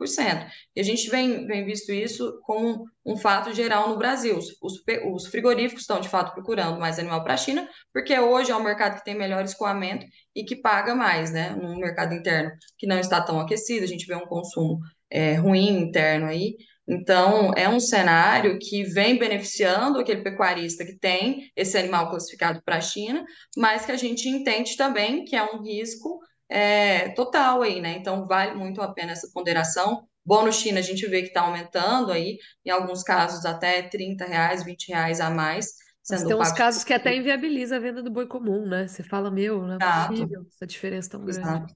E 0.75 0.81
a 0.81 0.83
gente 0.83 1.11
vem, 1.11 1.47
vem 1.47 1.67
visto 1.67 1.93
isso 1.93 2.40
como 2.45 2.87
um, 3.05 3.14
fato 3.14 3.52
geral 3.52 3.90
no 3.90 3.99
Brasil. 3.99 4.38
Os, 4.38 4.83
os, 5.12 5.26
frigoríficos 5.26 5.83
estão, 5.83 6.00
de 6.00 6.09
fato, 6.09 6.33
procurando 6.33 6.81
mais 6.81 6.99
animal 6.99 7.23
para 7.23 7.35
a 7.35 7.37
China, 7.37 7.69
porque 7.93 8.19
hoje 8.19 8.50
é 8.50 8.57
um 8.57 8.64
mercado 8.64 8.97
que 8.97 9.05
tem 9.05 9.14
melhor 9.14 9.45
escoamento 9.45 10.07
e 10.35 10.43
que 10.43 10.57
paga 10.57 10.95
mais, 10.95 11.31
né, 11.31 11.50
no 11.50 11.76
mercado 11.78 12.14
interno, 12.14 12.50
que 12.78 12.87
não 12.87 12.99
está 12.99 13.21
tão 13.21 13.38
aquecido, 13.38 13.85
a 13.85 13.88
gente 13.88 14.07
vê 14.07 14.14
um 14.14 14.26
consumo 14.26 14.78
é, 15.11 15.35
ruim 15.35 15.78
interno 15.78 16.25
aí, 16.25 16.57
então, 16.88 17.52
é 17.54 17.68
um 17.68 17.78
cenário 17.78 18.59
que 18.59 18.83
vem 18.83 19.18
beneficiando 19.18 19.99
aquele 19.99 20.23
pecuarista 20.23 20.87
que 20.87 20.99
tem 20.99 21.52
esse 21.54 21.76
animal 21.76 22.09
classificado 22.09 22.62
para 22.64 22.76
a 22.76 22.80
China, 22.80 23.25
mas 23.57 23.85
que 23.85 23.92
a 23.92 23.97
gente 23.97 24.26
entende 24.26 24.75
também 24.75 25.23
que 25.25 25.37
é 25.37 25.42
um 25.42 25.62
risco 25.62 26.18
é, 26.49 27.11
total 27.11 27.61
aí, 27.61 27.78
né? 27.80 27.97
Então, 27.99 28.26
vale 28.26 28.54
muito 28.54 28.80
a 28.80 28.90
pena 28.90 29.12
essa 29.12 29.28
ponderação. 29.35 30.09
Bônus 30.25 30.57
China, 30.57 30.78
a 30.78 30.83
gente 30.83 31.07
vê 31.07 31.21
que 31.21 31.28
está 31.28 31.42
aumentando 31.42 32.11
aí, 32.11 32.38
em 32.64 32.71
alguns 32.71 33.02
casos 33.02 33.45
até 33.45 33.83
30 33.83 34.25
reais, 34.25 34.64
20 34.64 34.88
reais 34.88 35.21
a 35.21 35.28
mais. 35.28 35.75
Mas 36.11 36.25
tem 36.25 36.35
uns 36.35 36.52
casos 36.52 36.85
que 36.85 36.95
até 36.95 37.14
inviabiliza 37.14 37.76
a 37.76 37.78
venda 37.78 38.02
do 38.02 38.11
boi 38.11 38.26
comum, 38.26 38.66
né? 38.66 38.88
Você 38.88 39.02
fala, 39.02 39.30
meu, 39.30 39.61
não 39.62 39.75
é 39.75 39.76
Exato. 39.76 40.09
possível 40.09 40.47
essa 40.54 40.66
diferença 40.66 41.11
tão 41.11 41.21
grande. 41.21 41.40
Exato. 41.40 41.75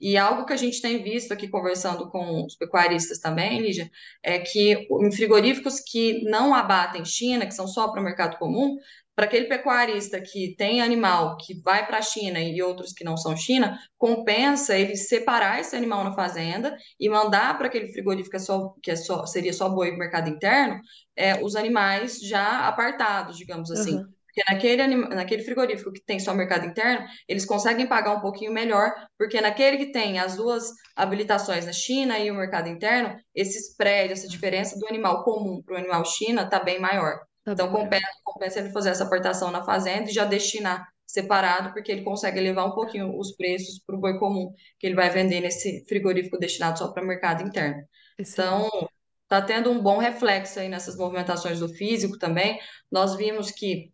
E 0.00 0.16
algo 0.16 0.46
que 0.46 0.52
a 0.52 0.56
gente 0.56 0.80
tem 0.80 1.02
visto 1.02 1.32
aqui 1.32 1.48
conversando 1.48 2.08
com 2.10 2.44
os 2.44 2.56
pecuaristas 2.56 3.18
também, 3.18 3.60
Lígia, 3.60 3.90
é 4.22 4.38
que 4.38 4.86
em 4.90 5.12
frigoríficos 5.12 5.80
que 5.80 6.22
não 6.24 6.54
abatem 6.54 7.04
China, 7.04 7.46
que 7.46 7.54
são 7.54 7.66
só 7.66 7.88
para 7.88 8.00
o 8.00 8.04
mercado 8.04 8.38
comum, 8.38 8.76
para 9.14 9.26
aquele 9.26 9.46
pecuarista 9.46 10.18
que 10.18 10.54
tem 10.56 10.80
animal 10.80 11.36
que 11.36 11.60
vai 11.60 11.86
para 11.86 11.98
a 11.98 12.02
China 12.02 12.40
e 12.40 12.62
outros 12.62 12.94
que 12.94 13.04
não 13.04 13.18
são 13.18 13.36
China, 13.36 13.78
compensa 13.98 14.78
ele 14.78 14.96
separar 14.96 15.60
esse 15.60 15.76
animal 15.76 16.02
na 16.02 16.14
fazenda 16.14 16.74
e 16.98 17.06
mandar 17.06 17.58
para 17.58 17.66
aquele 17.66 17.92
frigorífico 17.92 18.30
que, 18.30 18.36
é 18.36 18.40
só, 18.40 18.74
que 18.82 18.90
é 18.90 18.96
só, 18.96 19.26
seria 19.26 19.52
só 19.52 19.68
boi 19.68 19.90
mercado 19.90 20.30
interno, 20.30 20.80
é, 21.14 21.44
os 21.44 21.54
animais 21.54 22.18
já 22.20 22.66
apartados, 22.66 23.36
digamos 23.36 23.70
assim. 23.70 23.96
Uhum. 23.96 24.19
Porque 24.32 24.52
naquele, 24.52 24.96
naquele 24.96 25.42
frigorífico 25.42 25.92
que 25.92 26.02
tem 26.04 26.20
só 26.20 26.32
mercado 26.32 26.66
interno, 26.66 27.04
eles 27.28 27.44
conseguem 27.44 27.86
pagar 27.86 28.14
um 28.14 28.20
pouquinho 28.20 28.52
melhor, 28.52 28.94
porque 29.18 29.40
naquele 29.40 29.76
que 29.76 29.92
tem 29.92 30.18
as 30.18 30.36
duas 30.36 30.70
habilitações 30.94 31.66
na 31.66 31.72
China 31.72 32.18
e 32.18 32.30
o 32.30 32.34
mercado 32.34 32.68
interno, 32.68 33.16
esse 33.34 33.58
spread, 33.58 34.12
essa 34.12 34.28
diferença 34.28 34.78
do 34.78 34.86
animal 34.86 35.24
comum 35.24 35.60
para 35.62 35.74
o 35.74 35.78
animal 35.78 36.04
China 36.04 36.42
está 36.42 36.60
bem 36.60 36.78
maior. 36.78 37.18
Tá 37.44 37.52
então, 37.52 37.72
compensa, 37.72 38.06
compensa 38.22 38.60
ele 38.60 38.70
fazer 38.70 38.90
essa 38.90 39.04
aportação 39.04 39.50
na 39.50 39.64
fazenda 39.64 40.08
e 40.08 40.14
já 40.14 40.24
destinar 40.24 40.86
separado, 41.06 41.72
porque 41.72 41.90
ele 41.90 42.04
consegue 42.04 42.38
elevar 42.38 42.66
um 42.66 42.74
pouquinho 42.74 43.18
os 43.18 43.34
preços 43.34 43.80
para 43.84 43.96
o 43.96 44.00
boi 44.00 44.16
comum, 44.18 44.52
que 44.78 44.86
ele 44.86 44.94
vai 44.94 45.10
vender 45.10 45.40
nesse 45.40 45.84
frigorífico 45.88 46.38
destinado 46.38 46.78
só 46.78 46.92
para 46.92 47.02
o 47.02 47.06
mercado 47.06 47.42
interno. 47.42 47.82
Excelente. 48.16 48.66
Então, 48.68 48.88
está 49.24 49.42
tendo 49.42 49.70
um 49.70 49.80
bom 49.80 49.98
reflexo 49.98 50.60
aí 50.60 50.68
nessas 50.68 50.96
movimentações 50.96 51.60
do 51.60 51.68
físico 51.68 52.18
também. 52.18 52.58
Nós 52.90 53.16
vimos 53.16 53.50
que 53.50 53.92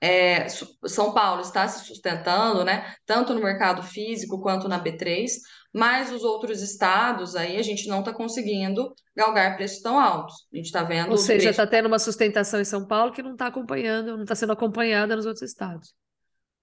é, 0.00 0.48
São 0.86 1.12
Paulo 1.12 1.42
está 1.42 1.68
se 1.68 1.84
sustentando, 1.84 2.64
né, 2.64 2.94
tanto 3.04 3.34
no 3.34 3.42
mercado 3.42 3.82
físico 3.82 4.40
quanto 4.40 4.68
na 4.68 4.82
B3, 4.82 5.28
mas 5.72 6.10
os 6.10 6.24
outros 6.24 6.62
estados 6.62 7.36
aí 7.36 7.56
a 7.56 7.62
gente 7.62 7.86
não 7.86 8.00
está 8.00 8.12
conseguindo 8.12 8.92
galgar 9.14 9.56
preços 9.56 9.82
tão 9.82 9.98
altos. 9.98 10.46
A 10.52 10.56
gente 10.56 10.66
está 10.66 10.82
vendo. 10.82 11.10
Ou 11.10 11.18
seja, 11.18 11.50
está 11.50 11.66
tendo 11.66 11.86
uma 11.86 11.98
sustentação 11.98 12.60
em 12.60 12.64
São 12.64 12.86
Paulo 12.86 13.12
que 13.12 13.22
não 13.22 13.32
está 13.32 13.46
acompanhando, 13.46 14.16
não 14.16 14.22
está 14.22 14.34
sendo 14.34 14.52
acompanhada 14.52 15.14
nos 15.14 15.26
outros 15.26 15.48
estados. 15.48 15.94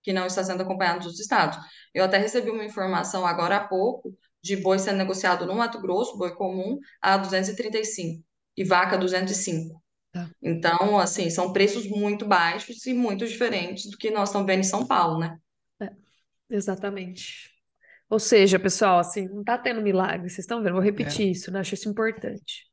Que 0.01 0.11
não 0.11 0.25
está 0.25 0.43
sendo 0.43 0.63
acompanhada 0.63 0.97
nos 0.97 1.05
outros 1.05 1.21
estados. 1.21 1.57
Eu 1.93 2.03
até 2.03 2.17
recebi 2.17 2.49
uma 2.49 2.65
informação 2.65 3.25
agora 3.25 3.57
há 3.57 3.67
pouco 3.67 4.17
de 4.41 4.55
boi 4.57 4.79
sendo 4.79 4.97
negociado 4.97 5.45
no 5.45 5.55
Mato 5.55 5.79
Grosso, 5.81 6.17
boi 6.17 6.33
comum, 6.35 6.79
a 7.01 7.17
235 7.17 8.23
e 8.57 8.63
vaca 8.63 8.97
205. 8.97 9.81
Tá. 10.25 10.29
Então, 10.41 10.97
assim, 10.99 11.29
são 11.29 11.53
preços 11.53 11.87
muito 11.87 12.25
baixos 12.25 12.85
e 12.85 12.93
muito 12.93 13.25
diferentes 13.27 13.89
do 13.89 13.97
que 13.97 14.09
nós 14.11 14.29
estamos 14.29 14.47
vendo 14.47 14.59
em 14.59 14.63
São 14.63 14.85
Paulo, 14.85 15.19
né? 15.19 15.37
É, 15.81 15.89
exatamente. 16.49 17.51
Ou 18.09 18.19
seja, 18.19 18.57
pessoal, 18.57 18.99
assim, 18.99 19.27
não 19.27 19.41
está 19.41 19.57
tendo 19.57 19.81
milagre, 19.81 20.29
vocês 20.29 20.39
estão 20.39 20.63
vendo? 20.63 20.73
Vou 20.73 20.81
repetir 20.81 21.27
é. 21.27 21.31
isso, 21.31 21.51
né? 21.51 21.59
Acho 21.59 21.73
isso 21.73 21.89
importante. 21.89 22.65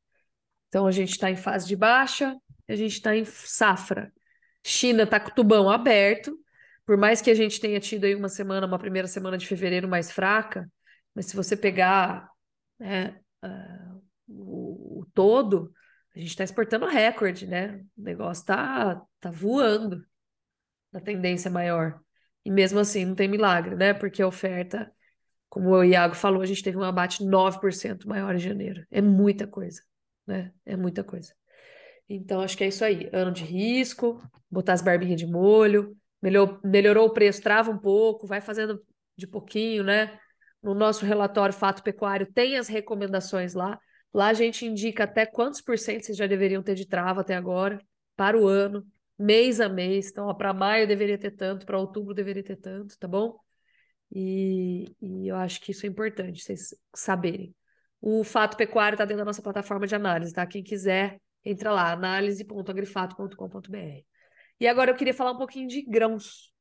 Então, 0.69 0.87
a 0.87 0.91
gente 0.91 1.11
está 1.11 1.31
em 1.31 1.37
fase 1.37 1.67
de 1.67 1.77
baixa, 1.77 2.37
a 2.69 2.75
gente 2.75 2.93
está 2.93 3.17
em 3.17 3.25
safra. 3.25 4.13
China 4.65 5.03
está 5.03 5.21
com 5.21 5.31
o 5.31 5.35
tubão 5.35 5.69
aberto, 5.69 6.37
por 6.87 6.97
mais 6.97 7.21
que 7.21 7.31
a 7.31 7.35
gente 7.35 7.61
tenha 7.61 7.81
tido 7.81 8.05
aí 8.05 8.15
uma 8.15 8.29
semana, 8.29 8.67
uma 8.67 8.79
primeira 8.79 9.09
semana 9.09 9.37
de 9.37 9.47
fevereiro 9.47 9.89
mais 9.89 10.11
fraca, 10.11 10.71
mas 11.15 11.27
se 11.27 11.37
você 11.37 11.57
pegar 11.57 12.29
né, 12.79 13.21
uh, 13.45 14.03
o, 14.29 15.01
o 15.01 15.07
todo, 15.15 15.73
a 16.15 16.19
gente 16.19 16.31
está 16.31 16.45
exportando 16.45 16.87
recorde, 16.87 17.47
né? 17.47 17.85
O 17.97 18.03
negócio 18.03 18.43
está 18.43 19.03
tá 19.21 19.31
voando 19.31 20.05
na 20.93 21.01
tendência 21.01 21.51
maior. 21.51 22.01
E 22.45 22.51
mesmo 22.51 22.79
assim, 22.79 23.05
não 23.05 23.15
tem 23.15 23.27
milagre, 23.27 23.75
né? 23.75 23.93
Porque 23.93 24.23
a 24.23 24.27
oferta, 24.27 24.93
como 25.49 25.71
o 25.71 25.83
Iago 25.85 26.15
falou, 26.15 26.43
a 26.43 26.47
gente 26.47 26.63
teve 26.63 26.77
um 26.77 26.83
abate 26.83 27.25
9% 27.25 28.07
maior 28.07 28.35
em 28.35 28.39
janeiro. 28.39 28.87
É 28.91 29.01
muita 29.01 29.47
coisa, 29.47 29.83
né? 30.27 30.53
É 30.65 30.77
muita 30.77 31.03
coisa. 31.03 31.33
Então, 32.09 32.41
acho 32.43 32.57
que 32.57 32.65
é 32.65 32.69
isso 32.69 32.85
aí. 32.85 33.09
Ano 33.13 33.33
de 33.33 33.45
risco, 33.45 34.23
botar 34.51 34.75
as 34.75 34.83
barbinhas 34.83 35.19
de 35.19 35.27
molho, 35.27 35.97
melhor, 36.23 36.61
melhorou 36.63 37.07
o 37.07 37.13
preço, 37.13 37.43
trava 37.43 37.71
um 37.71 37.79
pouco, 37.79 38.27
vai 38.27 38.41
fazendo 38.41 38.81
de 39.17 39.27
pouquinho, 39.27 39.83
né? 39.83 40.19
No 40.63 40.75
nosso 40.75 41.05
relatório 41.05 41.55
Fato 41.55 41.83
Pecuário 41.83 42.31
tem 42.33 42.57
as 42.57 42.69
recomendações 42.69 43.55
lá. 43.55 43.79
Lá 44.15 44.29
a 44.29 44.33
gente 44.33 44.65
indica 44.65 45.05
até 45.05 45.27
quantos 45.27 45.61
por 45.61 45.77
cento 45.77 46.05
vocês 46.05 46.17
já 46.17 46.29
deveriam 46.29 46.63
ter 46.63 46.77
de 46.77 46.87
trava 46.87 47.23
até 47.23 47.35
agora, 47.35 47.85
para 48.15 48.39
o 48.39 48.47
ano, 48.47 48.87
mês 49.19 49.61
a 49.61 49.69
mês. 49.69 50.11
Então, 50.11 50.33
para 50.37 50.55
maio 50.55 50.87
deveria 50.87 51.19
ter 51.19 51.33
tanto, 51.33 51.67
para 51.67 51.81
outubro 51.81 52.15
deveria 52.15 52.45
ter 52.45 52.55
tanto, 52.57 52.97
tá 52.97 53.09
bom? 53.09 53.37
E, 54.13 54.85
e, 55.03 55.27
eu 55.27 55.35
acho 55.35 55.61
que 55.61 55.73
isso 55.73 55.85
é 55.85 55.89
importante, 55.89 56.41
vocês 56.41 56.73
saberem. 56.95 57.53
O 58.01 58.23
Fato 58.23 58.57
Pecuário 58.57 58.95
está 58.95 59.05
dentro 59.05 59.19
da 59.19 59.25
nossa 59.25 59.43
plataforma 59.43 59.85
de 59.87 59.97
análise, 59.97 60.33
tá? 60.33 60.47
Quem 60.47 60.63
quiser, 60.63 61.21
entra 61.45 61.73
lá, 61.73 61.91
análise.agrifato.com.br. 61.91 64.05
E 64.61 64.69
agora 64.69 64.93
eu 64.93 64.97
queria 64.97 65.13
falar 65.13 65.33
um 65.33 65.39
pouquinho 65.39 65.67
de 65.67 65.83
grãos. 65.83 66.53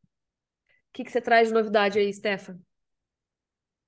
O 0.89 0.93
que, 0.93 1.03
que 1.03 1.11
você 1.11 1.21
traz 1.21 1.49
de 1.49 1.53
novidade 1.53 1.99
aí, 1.99 2.11
Stefan? 2.11 2.59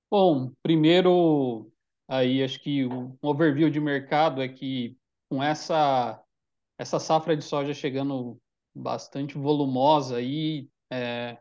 Bom, 0.08 0.52
primeiro 0.62 1.68
aí 2.08 2.42
acho 2.42 2.60
que 2.60 2.86
um 2.86 3.16
overview 3.22 3.70
de 3.70 3.80
mercado 3.80 4.42
é 4.42 4.48
que 4.48 4.96
com 5.28 5.42
essa 5.42 6.22
essa 6.78 6.98
safra 6.98 7.36
de 7.36 7.42
soja 7.42 7.72
chegando 7.72 8.38
bastante 8.74 9.38
volumosa 9.38 10.16
aí 10.16 10.68
é, 10.90 11.38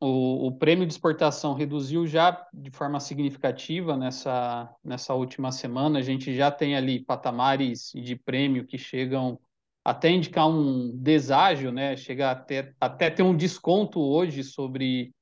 o, 0.00 0.46
o 0.46 0.52
prêmio 0.52 0.86
de 0.86 0.92
exportação 0.94 1.52
reduziu 1.52 2.06
já 2.06 2.46
de 2.54 2.70
forma 2.70 2.98
significativa 2.98 3.96
nessa, 3.96 4.74
nessa 4.82 5.12
última 5.14 5.52
semana. 5.52 5.98
A 5.98 6.02
gente 6.02 6.34
já 6.34 6.50
tem 6.50 6.74
ali 6.74 7.04
patamares 7.04 7.92
de 7.94 8.16
prêmio 8.16 8.66
que 8.66 8.78
chegam 8.78 9.38
até 9.84 10.10
indicar 10.10 10.48
um 10.48 10.96
deságio, 10.96 11.70
né? 11.70 11.96
Chega 11.96 12.30
até, 12.30 12.72
até 12.80 13.10
ter 13.10 13.22
um 13.22 13.36
desconto 13.36 14.00
hoje 14.00 14.42
sobre 14.42 15.12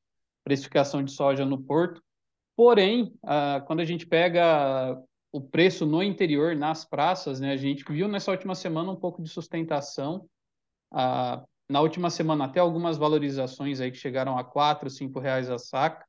precificação 0.45 1.03
de 1.03 1.11
soja 1.11 1.45
no 1.45 1.61
porto. 1.61 2.01
Porém, 2.59 3.15
ah, 3.23 3.63
quando 3.69 3.79
a 3.79 3.85
gente 3.85 4.05
pega 4.05 5.01
o 5.31 5.41
preço 5.41 5.87
no 5.87 6.03
interior, 6.03 6.57
nas 6.57 6.85
praças, 6.85 7.39
né, 7.39 7.53
a 7.53 7.57
gente 7.57 7.85
viu 7.89 8.09
nessa 8.09 8.33
última 8.33 8.57
semana 8.57 8.91
um 8.91 8.97
pouco 8.97 9.23
de 9.23 9.29
sustentação, 9.29 10.29
ah, 10.91 11.45
na 11.71 11.81
última 11.81 12.11
semana 12.11 12.47
até 12.47 12.59
algumas 12.59 12.99
valorizações 12.99 13.81
aí 13.81 13.93
que 13.93 13.97
chegaram 13.97 14.37
a 14.37 14.91
cinco 14.91 15.21
reais 15.21 15.49
a 15.49 15.57
saca, 15.57 16.05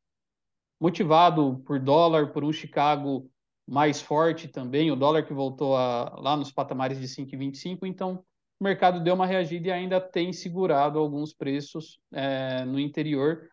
motivado 0.82 1.62
por 1.68 1.79
dólar, 1.79 2.34
por 2.34 2.44
um 2.44 2.51
Chicago 2.51 3.29
mais 3.68 4.01
forte 4.01 4.48
também, 4.48 4.89
o 4.89 4.96
dólar 4.96 5.27
que 5.27 5.34
voltou 5.34 5.77
a, 5.77 6.15
lá 6.20 6.36
nos 6.36 6.51
patamares 6.51 7.00
de 7.00 7.08
5,25, 7.08 7.86
então 7.86 8.25
o 8.60 8.63
mercado 8.63 9.03
deu 9.03 9.13
uma 9.13 9.27
reagida 9.27 9.68
e 9.68 9.72
ainda 9.72 10.01
tem 10.01 10.34
segurado 10.34 10.98
alguns 10.98 11.32
preços 11.32 12.00
é, 12.12 12.65
no 12.65 12.79
interior, 12.79 13.48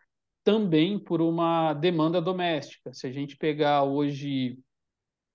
também 0.47 0.97
por 0.97 1.21
uma 1.21 1.73
demanda 1.73 2.21
doméstica. 2.21 2.93
Se 2.93 3.05
a 3.05 3.11
gente 3.11 3.35
pegar 3.35 3.83
hoje 3.83 4.57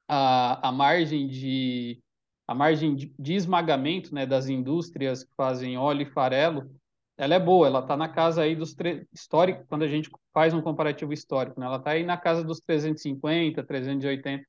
a, 0.09 0.71
a 0.71 0.73
margem 0.73 1.28
de 1.28 2.02
a 2.49 2.54
margem 2.54 2.95
de, 2.95 3.14
de 3.19 3.35
esmagamento 3.35 4.14
né, 4.14 4.25
das 4.25 4.49
indústrias 4.49 5.23
que 5.23 5.35
fazem 5.37 5.76
óleo 5.76 6.00
e 6.00 6.11
farelo, 6.11 6.75
ela 7.19 7.35
é 7.35 7.38
boa, 7.38 7.66
ela 7.66 7.81
está 7.81 7.95
na 7.95 8.09
casa 8.09 8.40
aí 8.40 8.57
dos 8.57 8.75
histórico 9.12 9.66
quando 9.69 9.83
a 9.83 9.87
gente 9.87 10.11
faz 10.33 10.54
um 10.54 10.62
comparativo 10.62 11.12
histórico, 11.12 11.61
né, 11.61 11.66
ela 11.66 11.76
está 11.76 11.90
aí 11.90 12.04
na 12.04 12.16
casa 12.16 12.42
dos 12.42 12.61
350, 12.61 13.62
380 13.62 14.47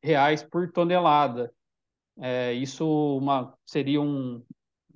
reais 0.00 0.44
por 0.44 0.70
tonelada. 0.70 1.52
É, 2.18 2.52
isso 2.52 3.18
uma, 3.18 3.52
seria 3.66 4.00
um, 4.00 4.44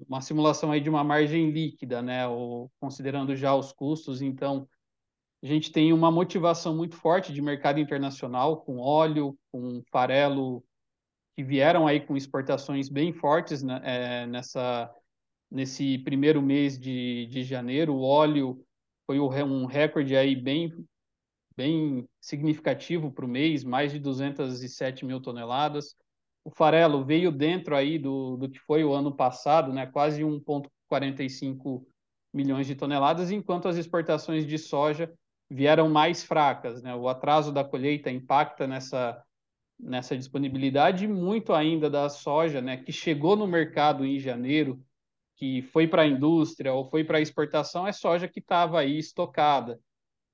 uma 0.09 0.21
simulação 0.21 0.71
aí 0.71 0.81
de 0.81 0.89
uma 0.89 1.03
margem 1.03 1.51
líquida, 1.51 2.01
né, 2.03 2.29
ou, 2.29 2.71
considerando 2.79 3.35
já 3.35 3.53
os 3.53 3.73
custos, 3.73 4.23
então 4.23 4.69
a 5.43 5.47
gente 5.47 5.71
tem 5.71 5.93
uma 5.93 6.11
motivação 6.11 6.77
muito 6.77 6.97
forte 6.97 7.33
de 7.33 7.41
mercado 7.41 7.79
internacional 7.79 8.57
com 8.63 8.79
óleo, 8.79 9.39
com 9.53 9.83
farelo 9.91 10.65
que 11.37 11.45
vieram 11.45 11.87
aí 11.87 12.01
com 12.01 12.17
exportações 12.17 12.89
bem 12.89 13.13
fortes 13.13 13.63
né, 13.63 13.81
é, 13.85 14.27
nessa, 14.27 14.93
nesse 15.49 15.99
primeiro 15.99 16.43
mês 16.43 16.77
de, 16.77 17.27
de 17.27 17.45
janeiro. 17.45 17.95
O 17.95 18.03
óleo 18.03 18.61
foi 19.07 19.21
um 19.21 19.65
recorde 19.65 20.17
aí 20.17 20.35
bem, 20.35 20.73
bem 21.57 22.05
significativo 22.21 23.13
para 23.13 23.25
o 23.25 23.29
mês, 23.29 23.63
mais 23.63 23.93
de 23.93 24.01
207 24.01 25.07
mil 25.07 25.21
toneladas. 25.21 25.95
O 26.45 26.51
farelo 26.51 27.05
veio 27.05 27.31
dentro 27.31 27.77
aí 27.77 27.97
do, 27.97 28.37
do 28.37 28.49
que 28.49 28.59
foi 28.59 28.83
o 28.83 28.93
ano 28.93 29.15
passado, 29.15 29.73
né, 29.73 29.87
quase 29.87 30.23
1,45 30.23 31.87
milhões 32.35 32.67
de 32.67 32.75
toneladas, 32.75 33.31
enquanto 33.31 33.69
as 33.69 33.77
exportações 33.77 34.45
de 34.45 34.59
soja 34.59 35.13
vieram 35.51 35.89
mais 35.89 36.23
fracas. 36.23 36.83
Né? 36.83 36.95
O 36.95 37.09
atraso 37.09 37.53
da 37.53 37.65
colheita 37.65 38.11
impacta 38.11 38.67
nessa, 38.67 39.23
nessa 39.79 40.17
disponibilidade, 40.17 41.07
muito 41.07 41.53
ainda 41.53 41.89
da 41.89 42.09
soja, 42.09 42.61
né, 42.61 42.77
que 42.77 42.93
chegou 42.93 43.37
no 43.37 43.47
mercado 43.47 44.05
em 44.05 44.19
janeiro, 44.19 44.83
que 45.37 45.63
foi 45.63 45.87
para 45.87 46.03
a 46.03 46.07
indústria 46.07 46.73
ou 46.73 46.85
foi 46.85 47.05
para 47.05 47.21
exportação, 47.21 47.87
é 47.87 47.93
soja 47.93 48.27
que 48.27 48.41
estava 48.41 48.81
aí 48.81 48.99
estocada. 48.99 49.81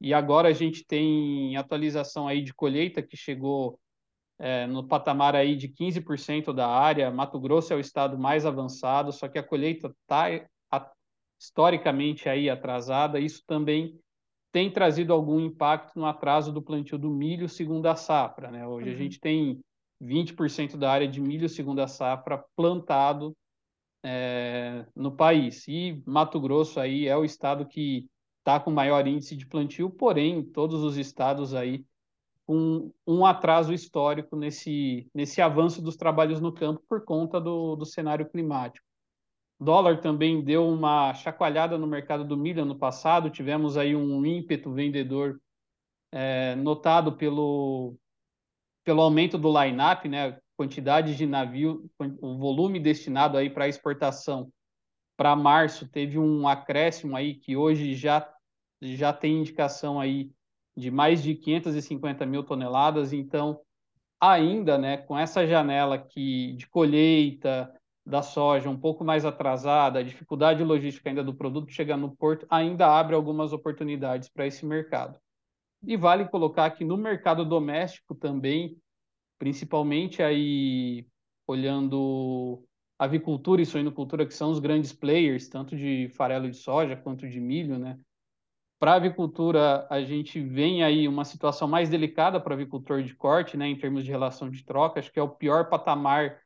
E 0.01 0.13
agora 0.13 0.49
a 0.49 0.53
gente 0.53 0.85
tem 0.85 1.57
atualização 1.57 2.27
aí 2.27 2.43
de 2.43 2.55
colheita 2.55 3.03
que 3.03 3.17
chegou 3.17 3.79
é, 4.39 4.67
no 4.67 4.87
patamar 4.87 5.37
aí 5.37 5.55
de 5.57 5.69
15% 5.69 6.53
da 6.53 6.67
área. 6.67 7.11
Mato 7.11 7.39
Grosso 7.39 7.73
é 7.73 7.77
o 7.77 7.81
estado 7.81 8.19
mais 8.19 8.45
avançado, 8.45 9.13
só 9.13 9.29
que 9.29 9.39
a 9.39 9.43
colheita 9.43 9.95
está 10.03 10.27
historicamente 11.39 12.29
aí 12.29 12.49
atrasada. 12.49 13.21
Isso 13.21 13.43
também 13.47 14.01
tem 14.55 14.71
trazido 14.71 15.13
algum 15.13 15.41
impacto 15.41 15.99
no 15.99 16.07
atraso 16.07 16.53
do 16.53 16.63
plantio 16.63 16.97
do 16.97 17.11
milho 17.11 17.49
segundo 17.49 17.87
a 17.87 17.97
safra. 17.97 18.53
Né? 18.53 18.65
Hoje 18.65 18.89
uhum. 18.89 18.95
a 18.95 18.97
gente 18.97 19.19
tem 19.19 19.61
20% 20.01 20.77
da 20.77 20.93
área 20.93 21.09
de 21.09 21.21
milho 21.21 21.49
segundo 21.49 21.81
a 21.81 21.89
safra 21.89 22.45
plantado 22.55 23.37
é, 24.01 24.87
no 24.95 25.11
país. 25.11 25.67
E 25.67 26.01
Mato 26.07 26.41
Grosso 26.41 26.79
aí 26.79 27.09
é 27.09 27.17
o 27.17 27.25
estado 27.25 27.67
que 27.67 28.07
está 28.39 28.61
com 28.61 28.71
maior 28.71 29.05
índice 29.09 29.35
de 29.35 29.45
plantio, 29.45 29.91
porém, 29.91 30.41
todos 30.41 30.85
os 30.85 30.97
estados 30.97 31.53
aí 31.53 31.85
com 32.47 32.93
um 33.05 33.27
atraso 33.27 33.73
histórico 33.73 34.37
nesse, 34.37 35.11
nesse 35.13 35.43
avanço 35.43 35.83
dos 35.83 35.97
trabalhos 35.97 36.41
no 36.41 36.53
campo 36.53 36.81
por 36.89 37.05
conta 37.05 37.41
do, 37.41 37.75
do 37.75 37.85
cenário 37.85 38.31
climático 38.31 38.84
dólar 39.59 40.01
também 40.01 40.43
deu 40.43 40.69
uma 40.69 41.15
chacoalhada 41.15 41.79
no 41.79 41.87
mercado 41.87 42.25
do 42.25 42.37
milho 42.37 42.63
ano 42.63 42.79
passado, 42.79 43.31
tivemos 43.31 43.77
aí 43.77 43.95
um 43.95 44.25
ímpeto 44.25 44.73
vendedor 44.73 45.41
é, 46.13 46.55
notado 46.57 47.13
pelo, 47.17 47.97
pelo 48.85 49.03
aumento 49.03 49.39
do 49.39 49.49
line-up, 49.61 50.09
né? 50.09 50.39
quantidade 50.57 51.17
de 51.17 51.27
navio, 51.27 51.91
o 52.21 52.39
volume 52.39 52.79
destinado 52.79 53.37
aí 53.37 53.51
para 53.51 53.69
exportação 53.69 54.53
para 55.17 55.37
março 55.37 55.89
teve 55.89 56.19
um 56.19 56.47
acréscimo 56.47 57.17
aí 57.17 57.35
que 57.35 57.57
hoje 57.57 57.95
já, 57.95 58.29
já 58.81 59.13
tem 59.13 59.41
indicação 59.41 60.01
aí 60.01 60.31
de 60.77 60.91
mais 60.91 61.23
de 61.23 61.35
550 61.35 62.27
mil 62.27 62.43
toneladas, 62.43 63.13
então 63.13 63.61
ainda, 64.21 64.77
né, 64.77 64.97
com 64.97 65.17
essa 65.17 65.47
janela 65.47 65.99
que 65.99 66.53
de 66.55 66.67
colheita, 66.67 67.73
da 68.07 68.23
soja 68.23 68.69
um 68.69 68.79
pouco 68.79 69.03
mais 69.03 69.25
atrasada, 69.25 69.99
a 69.99 70.03
dificuldade 70.03 70.63
logística 70.63 71.09
ainda 71.09 71.25
do 71.25 71.35
produto 71.35 71.73
chegar 71.73 71.97
no 71.97 72.15
porto, 72.15 72.47
ainda 72.51 72.87
abre 72.87 73.15
algumas 73.15 73.53
oportunidades 73.53 74.29
para 74.29 74.47
esse 74.47 74.67
mercado. 74.67 75.19
E 75.87 75.97
vale 75.97 76.27
colocar 76.27 76.71
que 76.71 76.85
no 76.85 76.97
mercado 76.97 77.45
doméstico 77.45 78.15
também, 78.15 78.77
principalmente 79.39 80.23
aí 80.23 81.07
olhando 81.47 82.63
avicultura 82.99 83.61
e 83.61 83.67
suinocultura, 83.67 84.27
que 84.27 84.35
são 84.35 84.51
os 84.51 84.59
grandes 84.59 84.93
players, 84.93 85.49
tanto 85.49 85.77
de 85.77 86.09
farelo 86.11 86.51
de 86.51 86.57
soja 86.57 86.97
quanto 86.97 87.29
de 87.29 87.41
milho, 87.41 87.79
né? 87.79 87.99
Para 88.79 88.93
a 88.93 88.97
avicultura, 88.97 89.87
a 89.91 90.03
gente 90.03 90.41
vem 90.41 90.83
aí 90.83 91.09
uma 91.09 91.25
situação 91.25 91.67
mais 91.67 91.89
delicada 91.89 92.39
para 92.39 92.51
o 92.51 92.55
avicultor 92.55 93.03
de 93.03 93.15
corte, 93.15 93.57
né, 93.57 93.67
em 93.67 93.77
termos 93.77 94.05
de 94.05 94.11
relação 94.11 94.51
de 94.51 94.63
troca, 94.63 95.01
acho 95.01 95.11
que 95.11 95.19
é 95.19 95.23
o 95.23 95.29
pior 95.29 95.71
patamar 95.71 96.44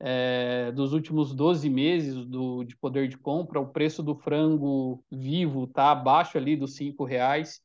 é, 0.00 0.70
dos 0.72 0.92
últimos 0.92 1.34
12 1.34 1.68
meses 1.68 2.26
do, 2.26 2.64
de 2.64 2.76
poder 2.76 3.08
de 3.08 3.18
compra, 3.18 3.60
o 3.60 3.68
preço 3.68 4.02
do 4.02 4.14
frango 4.14 5.04
vivo 5.10 5.64
está 5.64 5.90
abaixo 5.90 6.38
ali 6.38 6.56
dos 6.56 6.78
R$ 6.78 6.94
reais, 7.06 7.60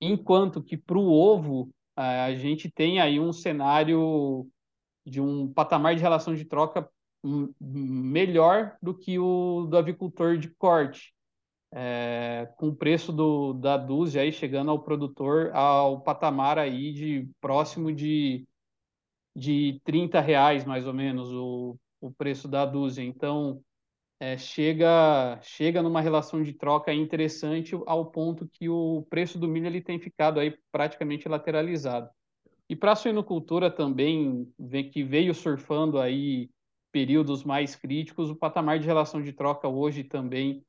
enquanto 0.00 0.62
que 0.62 0.76
para 0.76 0.98
o 0.98 1.10
ovo 1.10 1.70
a 1.96 2.32
gente 2.34 2.70
tem 2.70 3.00
aí 3.00 3.20
um 3.20 3.32
cenário 3.32 4.46
de 5.04 5.20
um 5.20 5.52
patamar 5.52 5.94
de 5.94 6.02
relação 6.02 6.34
de 6.34 6.44
troca 6.44 6.88
melhor 7.60 8.76
do 8.80 8.94
que 8.94 9.18
o 9.18 9.66
do 9.68 9.76
avicultor 9.76 10.38
de 10.38 10.48
corte, 10.48 11.12
é, 11.72 12.48
com 12.56 12.68
o 12.68 12.74
preço 12.74 13.12
do, 13.12 13.52
da 13.52 13.76
dúzia 13.76 14.22
aí 14.22 14.32
chegando 14.32 14.70
ao 14.70 14.82
produtor 14.82 15.50
ao 15.54 16.00
patamar 16.00 16.58
aí 16.58 16.92
de 16.92 17.28
próximo 17.40 17.92
de 17.92 18.44
de 19.34 19.80
30 19.84 20.20
reais, 20.20 20.64
mais 20.64 20.86
ou 20.86 20.94
menos, 20.94 21.32
o, 21.32 21.76
o 22.00 22.10
preço 22.10 22.48
da 22.48 22.64
dúzia. 22.64 23.02
Então, 23.02 23.62
é, 24.18 24.36
chega, 24.36 25.38
chega 25.42 25.82
numa 25.82 26.00
relação 26.00 26.42
de 26.42 26.52
troca 26.52 26.92
interessante 26.92 27.74
ao 27.86 28.06
ponto 28.06 28.48
que 28.48 28.68
o 28.68 29.06
preço 29.08 29.38
do 29.38 29.48
milho 29.48 29.66
ele 29.66 29.80
tem 29.80 29.98
ficado 29.98 30.40
aí 30.40 30.56
praticamente 30.70 31.28
lateralizado. 31.28 32.10
E 32.68 32.76
para 32.76 32.92
a 32.92 32.96
suinocultura 32.96 33.70
também, 33.70 34.52
que 34.92 35.02
veio 35.02 35.34
surfando 35.34 35.98
aí 35.98 36.50
períodos 36.92 37.44
mais 37.44 37.74
críticos, 37.74 38.30
o 38.30 38.36
patamar 38.36 38.78
de 38.78 38.86
relação 38.86 39.22
de 39.22 39.32
troca 39.32 39.68
hoje 39.68 40.04
também 40.04 40.64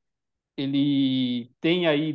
ele 0.56 1.50
tem 1.60 1.86
aí 1.86 2.14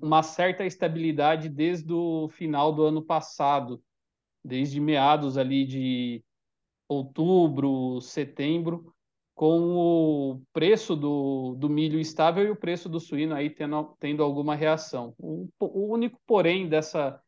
uma 0.00 0.22
certa 0.22 0.64
estabilidade 0.64 1.48
desde 1.48 1.92
o 1.92 2.28
final 2.28 2.72
do 2.72 2.82
ano 2.82 3.02
passado 3.02 3.82
desde 4.44 4.80
meados 4.80 5.36
ali 5.36 5.64
de 5.64 6.24
outubro, 6.88 8.00
setembro, 8.00 8.92
com 9.34 9.76
o 9.76 10.42
preço 10.52 10.94
do, 10.94 11.54
do 11.58 11.68
milho 11.68 11.98
estável 11.98 12.44
e 12.44 12.50
o 12.50 12.56
preço 12.56 12.88
do 12.88 13.00
suíno 13.00 13.34
aí 13.34 13.50
tendo, 13.50 13.96
tendo 13.98 14.22
alguma 14.22 14.54
reação. 14.54 15.14
O, 15.18 15.48
o 15.58 15.92
único 15.92 16.20
porém 16.26 16.68
dessa 16.68 17.20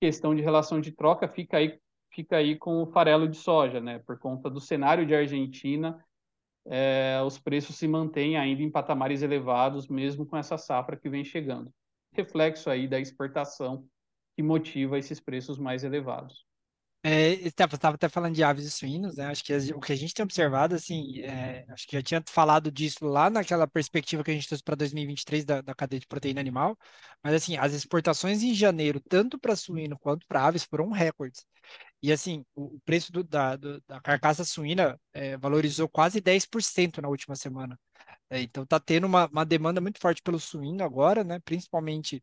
questão 0.00 0.34
de 0.34 0.42
relação 0.42 0.80
de 0.80 0.92
troca 0.92 1.28
fica 1.28 1.58
aí, 1.58 1.78
fica 2.10 2.36
aí 2.36 2.56
com 2.56 2.82
o 2.82 2.86
farelo 2.86 3.28
de 3.28 3.36
soja, 3.36 3.80
né? 3.80 3.98
Por 4.00 4.18
conta 4.18 4.48
do 4.48 4.60
cenário 4.60 5.06
de 5.06 5.14
Argentina, 5.14 6.02
é, 6.66 7.20
os 7.24 7.38
preços 7.38 7.76
se 7.76 7.86
mantêm 7.86 8.36
ainda 8.36 8.62
em 8.62 8.70
patamares 8.70 9.22
elevados, 9.22 9.88
mesmo 9.88 10.26
com 10.26 10.36
essa 10.36 10.56
safra 10.56 10.96
que 10.96 11.08
vem 11.08 11.24
chegando. 11.24 11.70
Reflexo 12.12 12.70
aí 12.70 12.88
da 12.88 12.98
exportação 12.98 13.86
que 14.34 14.42
motiva 14.42 14.98
esses 14.98 15.20
preços 15.20 15.58
mais 15.58 15.84
elevados. 15.84 16.46
É, 17.02 17.30
estava 17.32 17.76
até 17.94 18.10
falando 18.10 18.34
de 18.34 18.42
aves 18.44 18.66
e 18.66 18.70
suínos, 18.70 19.16
né? 19.16 19.24
Acho 19.26 19.42
que 19.42 19.54
o 19.72 19.80
que 19.80 19.92
a 19.92 19.96
gente 19.96 20.12
tem 20.12 20.22
observado, 20.22 20.74
assim, 20.74 21.20
é, 21.22 21.64
acho 21.70 21.86
que 21.86 21.96
já 21.96 22.02
tinha 22.02 22.22
falado 22.28 22.70
disso 22.70 23.06
lá 23.06 23.30
naquela 23.30 23.66
perspectiva 23.66 24.22
que 24.22 24.30
a 24.30 24.34
gente 24.34 24.46
trouxe 24.46 24.62
para 24.62 24.74
2023 24.74 25.46
da, 25.46 25.62
da 25.62 25.74
cadeia 25.74 25.98
de 25.98 26.06
proteína 26.06 26.40
animal, 26.40 26.78
mas 27.24 27.32
assim, 27.34 27.56
as 27.56 27.72
exportações 27.72 28.42
em 28.42 28.54
janeiro, 28.54 29.00
tanto 29.00 29.38
para 29.38 29.56
suíno 29.56 29.98
quanto 29.98 30.26
para 30.26 30.44
aves, 30.44 30.64
foram 30.64 30.90
recordes. 30.90 31.46
E 32.02 32.12
assim, 32.12 32.44
o, 32.54 32.76
o 32.76 32.80
preço 32.84 33.12
do, 33.12 33.24
da, 33.24 33.56
do, 33.56 33.80
da 33.88 34.00
carcaça 34.00 34.44
suína 34.44 35.00
é, 35.12 35.36
valorizou 35.38 35.88
quase 35.88 36.20
10% 36.20 37.00
na 37.00 37.08
última 37.08 37.34
semana. 37.36 37.78
É, 38.30 38.40
então 38.42 38.62
está 38.64 38.80
tendo 38.80 39.06
uma, 39.06 39.26
uma 39.28 39.44
demanda 39.46 39.80
muito 39.80 39.98
forte 40.00 40.22
pelo 40.22 40.38
suíno 40.40 40.84
agora, 40.84 41.24
né? 41.24 41.40
Principalmente 41.40 42.22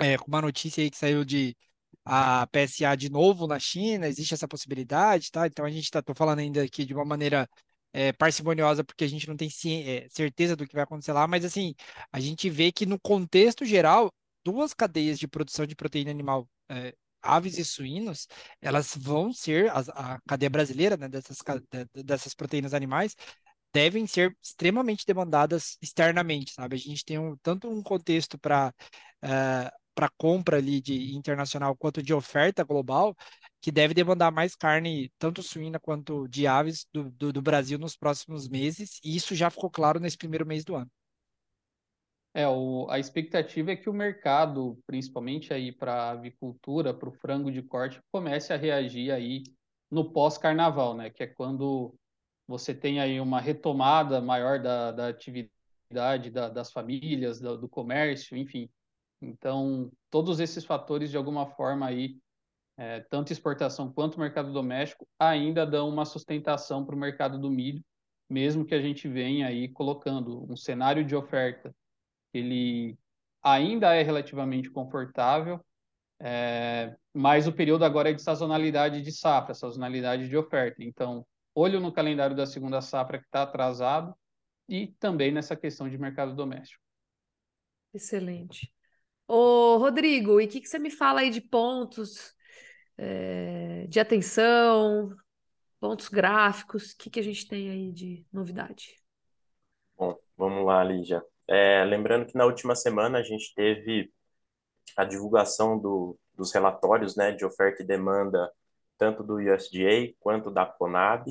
é, 0.00 0.18
com 0.18 0.26
uma 0.28 0.42
notícia 0.42 0.82
aí 0.82 0.90
que 0.90 0.96
saiu 0.98 1.24
de 1.24 1.56
a 2.04 2.46
PSA 2.48 2.96
de 2.96 3.10
novo 3.10 3.46
na 3.46 3.58
China, 3.58 4.06
existe 4.08 4.34
essa 4.34 4.48
possibilidade, 4.48 5.30
tá? 5.30 5.46
Então 5.46 5.64
a 5.64 5.70
gente 5.70 5.84
está, 5.84 6.02
falando 6.14 6.40
ainda 6.40 6.62
aqui 6.62 6.84
de 6.84 6.94
uma 6.94 7.04
maneira 7.04 7.48
é, 7.92 8.12
parcimoniosa, 8.12 8.84
porque 8.84 9.04
a 9.04 9.08
gente 9.08 9.28
não 9.28 9.36
tem 9.36 9.48
é, 9.86 10.08
certeza 10.10 10.56
do 10.56 10.66
que 10.66 10.74
vai 10.74 10.84
acontecer 10.84 11.12
lá, 11.12 11.26
mas 11.26 11.44
assim, 11.44 11.74
a 12.12 12.20
gente 12.20 12.48
vê 12.50 12.72
que 12.72 12.86
no 12.86 12.98
contexto 13.00 13.64
geral, 13.64 14.12
duas 14.44 14.74
cadeias 14.74 15.18
de 15.18 15.28
produção 15.28 15.66
de 15.66 15.76
proteína 15.76 16.10
animal, 16.10 16.48
é, 16.68 16.94
aves 17.22 17.58
e 17.58 17.64
suínos, 17.64 18.26
elas 18.60 18.96
vão 18.96 19.32
ser, 19.32 19.70
a, 19.70 19.80
a 20.14 20.20
cadeia 20.26 20.50
brasileira 20.50 20.96
né, 20.96 21.08
dessas, 21.08 21.38
dessas 21.94 22.34
proteínas 22.34 22.74
animais, 22.74 23.14
devem 23.72 24.06
ser 24.06 24.36
extremamente 24.42 25.06
demandadas 25.06 25.78
externamente, 25.80 26.52
sabe? 26.52 26.76
A 26.76 26.78
gente 26.78 27.04
tem 27.04 27.18
um, 27.18 27.36
tanto 27.38 27.70
um 27.70 27.82
contexto 27.82 28.38
para 28.38 28.72
uh, 29.24 29.81
para 29.94 30.08
compra 30.16 30.56
ali 30.58 30.80
de 30.80 31.14
internacional 31.14 31.76
quanto 31.76 32.02
de 32.02 32.14
oferta 32.14 32.64
global, 32.64 33.16
que 33.60 33.70
deve 33.70 33.94
demandar 33.94 34.30
mais 34.30 34.56
carne, 34.56 35.10
tanto 35.18 35.42
suína 35.42 35.78
quanto 35.78 36.26
de 36.28 36.46
aves, 36.46 36.86
do, 36.92 37.10
do, 37.10 37.32
do 37.32 37.42
Brasil 37.42 37.78
nos 37.78 37.96
próximos 37.96 38.48
meses, 38.48 38.98
e 39.04 39.14
isso 39.14 39.34
já 39.34 39.50
ficou 39.50 39.70
claro 39.70 40.00
nesse 40.00 40.16
primeiro 40.16 40.46
mês 40.46 40.64
do 40.64 40.74
ano. 40.74 40.90
É, 42.34 42.48
o, 42.48 42.86
a 42.88 42.98
expectativa 42.98 43.72
é 43.72 43.76
que 43.76 43.90
o 43.90 43.92
mercado, 43.92 44.78
principalmente 44.86 45.52
aí 45.52 45.70
para 45.70 46.10
avicultura, 46.10 46.94
para 46.94 47.08
o 47.08 47.12
frango 47.12 47.52
de 47.52 47.62
corte, 47.62 48.00
comece 48.10 48.52
a 48.52 48.56
reagir 48.56 49.12
aí 49.12 49.42
no 49.90 50.10
pós-carnaval, 50.10 50.94
né? 50.96 51.10
Que 51.10 51.24
é 51.24 51.26
quando 51.26 51.94
você 52.48 52.74
tem 52.74 53.00
aí 53.00 53.20
uma 53.20 53.40
retomada 53.40 54.20
maior 54.20 54.58
da, 54.58 54.90
da 54.92 55.08
atividade 55.08 56.30
da, 56.30 56.48
das 56.48 56.72
famílias, 56.72 57.38
do 57.38 57.68
comércio, 57.68 58.36
enfim. 58.36 58.68
Então, 59.22 59.90
todos 60.10 60.40
esses 60.40 60.64
fatores, 60.64 61.10
de 61.10 61.16
alguma 61.16 61.46
forma, 61.46 61.86
aí, 61.86 62.18
é, 62.76 63.00
tanto 63.00 63.32
exportação 63.32 63.92
quanto 63.92 64.18
mercado 64.18 64.52
doméstico, 64.52 65.06
ainda 65.18 65.64
dão 65.64 65.88
uma 65.88 66.04
sustentação 66.04 66.84
para 66.84 66.94
o 66.94 66.98
mercado 66.98 67.38
do 67.38 67.50
milho, 67.50 67.82
mesmo 68.28 68.64
que 68.64 68.74
a 68.74 68.80
gente 68.80 69.08
venha 69.08 69.46
aí 69.46 69.68
colocando 69.68 70.50
um 70.50 70.56
cenário 70.56 71.04
de 71.04 71.14
oferta, 71.14 71.74
ele 72.32 72.98
ainda 73.42 73.94
é 73.94 74.02
relativamente 74.02 74.70
confortável, 74.70 75.64
é, 76.20 76.96
mas 77.12 77.46
o 77.46 77.52
período 77.52 77.84
agora 77.84 78.10
é 78.10 78.12
de 78.12 78.22
sazonalidade 78.22 79.02
de 79.02 79.12
safra, 79.12 79.54
sazonalidade 79.54 80.28
de 80.28 80.36
oferta. 80.36 80.82
Então, 80.82 81.26
olho 81.54 81.80
no 81.80 81.92
calendário 81.92 82.34
da 82.34 82.46
segunda 82.46 82.80
safra 82.80 83.18
que 83.18 83.26
está 83.26 83.42
atrasado 83.42 84.14
e 84.68 84.88
também 84.98 85.32
nessa 85.32 85.56
questão 85.56 85.88
de 85.88 85.98
mercado 85.98 86.34
doméstico. 86.34 86.82
Excelente. 87.92 88.72
Ô, 89.26 89.76
Rodrigo, 89.78 90.40
e 90.40 90.46
o 90.46 90.48
que, 90.48 90.60
que 90.60 90.68
você 90.68 90.78
me 90.78 90.90
fala 90.90 91.20
aí 91.20 91.30
de 91.30 91.40
pontos 91.40 92.34
é, 92.98 93.86
de 93.88 93.98
atenção, 93.98 95.14
pontos 95.80 96.08
gráficos? 96.08 96.92
O 96.92 96.98
que, 96.98 97.10
que 97.10 97.20
a 97.20 97.24
gente 97.24 97.48
tem 97.48 97.70
aí 97.70 97.92
de 97.92 98.26
novidade? 98.32 99.00
Bom, 99.96 100.18
vamos 100.36 100.64
lá, 100.66 100.82
Lígia. 100.84 101.24
É, 101.48 101.84
lembrando 101.84 102.26
que 102.26 102.36
na 102.36 102.44
última 102.44 102.74
semana 102.74 103.18
a 103.18 103.22
gente 103.22 103.54
teve 103.54 104.12
a 104.96 105.04
divulgação 105.04 105.78
do, 105.78 106.18
dos 106.34 106.52
relatórios 106.52 107.16
né, 107.16 107.32
de 107.32 107.44
oferta 107.44 107.82
e 107.82 107.86
demanda, 107.86 108.50
tanto 108.98 109.22
do 109.22 109.36
USDA 109.36 110.14
quanto 110.20 110.50
da 110.50 110.66
Conab, 110.66 111.26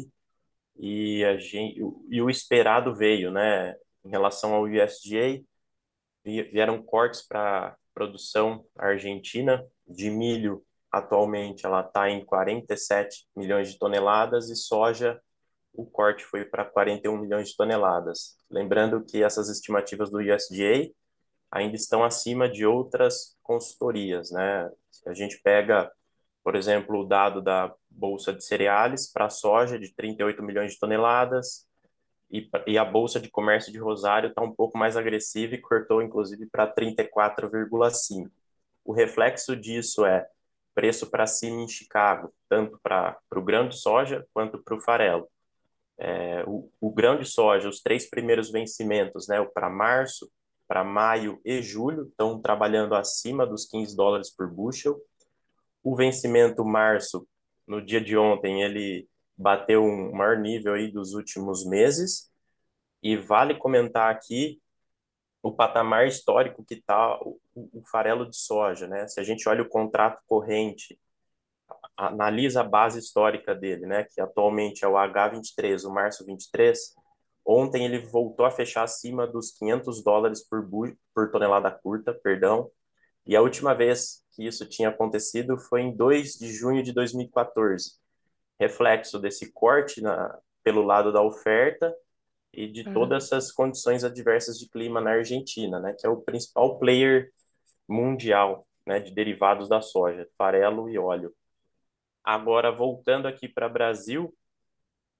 e, 0.78 1.24
a 1.26 1.38
gente, 1.38 1.80
e 2.10 2.22
o 2.22 2.30
esperado 2.30 2.96
veio, 2.96 3.32
né? 3.32 3.76
Em 4.04 4.10
relação 4.10 4.54
ao 4.54 4.64
USDA, 4.64 5.44
vieram 6.24 6.82
cortes 6.82 7.22
para 7.22 7.78
produção 7.94 8.66
argentina 8.78 9.66
de 9.88 10.10
milho, 10.10 10.64
atualmente 10.92 11.66
ela 11.66 11.82
está 11.82 12.10
em 12.10 12.24
47 12.24 13.28
milhões 13.36 13.72
de 13.72 13.78
toneladas 13.78 14.50
e 14.50 14.56
soja, 14.56 15.22
o 15.74 15.86
corte 15.86 16.24
foi 16.26 16.44
para 16.44 16.66
41 16.66 17.18
milhões 17.18 17.50
de 17.50 17.56
toneladas. 17.56 18.38
Lembrando 18.50 19.04
que 19.04 19.24
essas 19.24 19.50
estimativas 19.50 20.10
do 20.10 20.20
USDA 20.20 20.92
ainda 21.50 21.76
estão 21.76 22.04
acima 22.04 22.50
de 22.50 22.66
outras 22.66 23.38
consultorias, 23.42 24.32
né? 24.32 24.70
Se 24.90 25.10
a 25.10 25.14
gente 25.14 25.40
pega, 25.42 25.92
por 26.44 26.56
exemplo, 26.56 27.00
o 27.00 27.06
dado 27.06 27.42
da 27.42 27.74
Bolsa 27.90 28.34
de 28.34 28.44
Cereais 28.44 29.12
para 29.12 29.30
soja 29.30 29.80
de 29.80 29.94
38 29.94 30.42
milhões 30.44 30.74
de 30.74 30.80
toneladas, 30.80 31.68
e, 32.32 32.50
e 32.68 32.78
a 32.78 32.86
Bolsa 32.86 33.20
de 33.20 33.30
Comércio 33.30 33.72
de 33.72 33.78
Rosário 33.78 34.30
está 34.30 34.42
um 34.42 34.54
pouco 34.54 34.78
mais 34.78 34.96
agressiva 34.96 35.56
e 35.56 35.62
cortou, 35.62 36.02
inclusive, 36.02 36.46
para 36.46 36.72
34,5. 36.74 38.30
O 38.84 38.94
reflexo 38.94 39.56
disso 39.56 40.06
é 40.06 40.28
preço 40.74 41.10
para 41.10 41.28
cima 41.28 41.62
em 41.62 41.68
Chicago, 41.68 42.34
tanto 42.48 42.80
para 42.82 43.18
o 43.36 43.42
grão 43.42 43.68
de 43.68 43.78
soja 43.78 44.26
quanto 44.34 44.64
para 44.64 44.76
o 44.76 44.82
farelo. 44.82 45.28
É, 45.98 46.44
o, 46.48 46.72
o 46.80 46.92
grão 46.92 47.20
de 47.20 47.26
soja, 47.26 47.70
os 47.70 47.82
três 47.82 48.10
primeiros 48.10 48.50
vencimentos, 48.50 49.28
né, 49.28 49.44
para 49.54 49.70
março, 49.70 50.32
para 50.68 50.84
maio 50.84 51.40
e 51.44 51.62
julho, 51.62 52.04
estão 52.04 52.42
trabalhando 52.42 52.96
acima 52.96 53.46
dos 53.46 53.66
15 53.66 53.96
dólares 53.96 54.30
por 54.30 54.50
bushel. 54.50 55.00
O 55.84 55.96
vencimento 55.96 56.64
março, 56.64 57.28
no 57.68 57.82
dia 57.82 58.00
de 58.00 58.18
ontem, 58.18 58.64
ele 58.64 59.08
bateu 59.42 59.84
um 59.84 60.12
maior 60.14 60.38
nível 60.38 60.74
aí 60.74 60.92
dos 60.92 61.14
últimos 61.14 61.66
meses. 61.66 62.30
E 63.04 63.18
vale 63.18 63.56
comentar 63.58 64.12
aqui 64.12 64.62
o 65.42 65.52
patamar 65.52 66.08
histórico 66.08 66.64
que 66.64 66.76
está 66.76 67.20
o, 67.22 67.40
o, 67.56 67.84
farelo 67.92 68.30
de 68.30 68.38
soja, 68.38 68.88
né? 68.88 69.08
Se 69.08 69.20
a 69.20 69.24
gente 69.24 69.50
olha 69.50 69.64
o 69.64 69.70
contrato 69.70 70.22
corrente, 70.28 71.00
analisa 71.98 72.62
a 72.62 72.64
base 72.64 73.00
histórica 73.00 73.56
dele, 73.56 73.88
né? 73.88 74.04
Que 74.04 74.22
atualmente 74.22 74.86
é 74.86 74.88
o 74.88 74.94
H23, 74.94 75.84
o 75.86 75.92
março 75.92 76.26
23. 76.26 76.96
Ontem 77.46 77.86
ele 77.86 78.00
voltou 78.00 78.46
a 78.46 78.52
fechar 78.52 78.84
acima 78.84 79.26
dos 79.26 79.52
500 79.58 80.04
dólares 80.04 80.48
por, 80.48 80.68
por 81.14 81.32
tonelada 81.32 81.72
curta, 81.72 82.14
perdão. 82.14 82.70
E 83.26 83.36
a 83.36 83.42
última 83.42 83.74
vez 83.74 84.24
que 84.32 84.46
isso 84.46 84.68
tinha 84.70 84.90
acontecido 84.90 85.58
foi 85.58 85.82
em 85.82 85.96
2 85.96 86.34
de 86.34 86.54
junho 86.54 86.84
de 86.84 86.94
2014 86.94 88.01
reflexo 88.62 89.18
desse 89.18 89.52
corte 89.52 90.02
na, 90.02 90.38
pelo 90.64 90.84
lado 90.84 91.12
da 91.12 91.20
oferta 91.20 91.92
e 92.54 92.68
de 92.68 92.88
uhum. 92.88 92.94
todas 92.94 93.26
essas 93.26 93.52
condições 93.52 94.04
adversas 94.04 94.60
de 94.60 94.70
clima 94.70 95.02
na 95.02 95.14
Argentina, 95.14 95.80
né, 95.80 95.96
que 95.98 96.06
é 96.06 96.10
o 96.10 96.22
principal 96.22 96.78
player 96.78 97.32
mundial 97.88 98.68
né, 98.86 99.00
de 99.00 99.12
derivados 99.12 99.68
da 99.68 99.82
soja, 99.82 100.28
farelo 100.38 100.88
e 100.88 100.98
óleo. 101.00 101.34
Agora, 102.24 102.72
voltando 102.72 103.28
aqui 103.28 103.48
para 103.48 103.66
o 103.66 103.74
Brasil, 103.74 104.32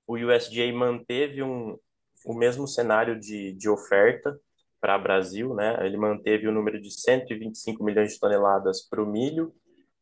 o 0.06 0.14
USDA 0.18 0.72
manteve 0.72 1.42
um, 1.42 1.80
o 2.24 2.36
mesmo 2.36 2.68
cenário 2.68 3.20
de, 3.20 3.54
de 3.54 3.68
oferta 3.68 4.40
para 4.80 4.98
o 4.98 5.02
Brasil, 5.02 5.56
né? 5.56 5.84
Ele 5.86 5.98
manteve 5.98 6.48
o 6.48 6.52
número 6.52 6.80
de 6.80 6.92
125 6.92 7.84
milhões 7.84 8.14
de 8.14 8.20
toneladas 8.20 8.88
para 8.88 9.02
o 9.02 9.06
milho 9.06 9.54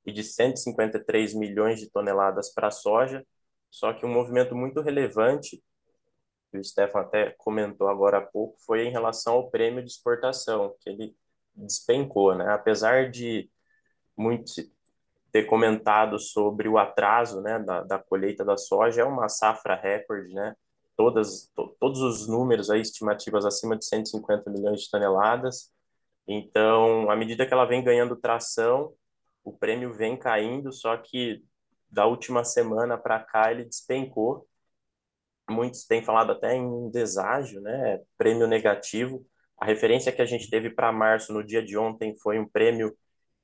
e 0.09 0.13
de 0.13 0.23
153 0.23 1.33
milhões 1.33 1.79
de 1.79 1.89
toneladas 1.89 2.53
para 2.53 2.67
a 2.67 2.71
soja, 2.71 3.25
só 3.69 3.93
que 3.93 4.05
um 4.05 4.13
movimento 4.13 4.55
muito 4.55 4.81
relevante, 4.81 5.63
que 6.51 6.57
o 6.57 6.63
Stefan 6.63 7.01
até 7.01 7.35
comentou 7.37 7.87
agora 7.87 8.17
há 8.17 8.21
pouco, 8.21 8.57
foi 8.65 8.85
em 8.85 8.91
relação 8.91 9.35
ao 9.35 9.49
prêmio 9.49 9.83
de 9.83 9.91
exportação, 9.91 10.75
que 10.81 10.89
ele 10.89 11.15
despencou, 11.55 12.35
né? 12.35 12.51
Apesar 12.51 13.09
de 13.09 13.49
muito 14.17 14.51
ter 15.31 15.43
comentado 15.45 16.19
sobre 16.19 16.67
o 16.67 16.77
atraso, 16.77 17.41
né, 17.41 17.59
da, 17.59 17.83
da 17.83 17.99
colheita 17.99 18.43
da 18.43 18.57
soja, 18.57 19.01
é 19.01 19.05
uma 19.05 19.29
safra 19.29 19.75
recorde, 19.75 20.33
né? 20.33 20.55
Todas, 20.97 21.51
to, 21.55 21.75
todos 21.79 22.01
os 22.01 22.27
números 22.27 22.69
aí, 22.69 22.81
estimativas 22.81 23.45
acima 23.45 23.77
de 23.77 23.85
150 23.85 24.49
milhões 24.49 24.81
de 24.81 24.89
toneladas. 24.89 25.71
Então, 26.27 27.09
à 27.09 27.15
medida 27.15 27.45
que 27.45 27.53
ela 27.53 27.65
vem 27.65 27.83
ganhando 27.83 28.15
tração, 28.15 28.93
o 29.43 29.51
prêmio 29.51 29.93
vem 29.93 30.17
caindo, 30.17 30.71
só 30.71 30.97
que 30.97 31.43
da 31.89 32.05
última 32.05 32.43
semana 32.43 32.97
para 32.97 33.19
cá 33.19 33.51
ele 33.51 33.65
despencou. 33.65 34.47
Muitos 35.49 35.85
têm 35.85 36.03
falado 36.03 36.31
até 36.31 36.55
em 36.55 36.89
deságio, 36.91 37.59
né? 37.61 37.99
Prêmio 38.17 38.47
negativo. 38.47 39.25
A 39.57 39.65
referência 39.65 40.11
que 40.11 40.21
a 40.21 40.25
gente 40.25 40.49
teve 40.49 40.69
para 40.69 40.91
março 40.91 41.33
no 41.33 41.43
dia 41.43 41.63
de 41.63 41.77
ontem 41.77 42.15
foi 42.17 42.39
um 42.39 42.47
prêmio 42.47 42.95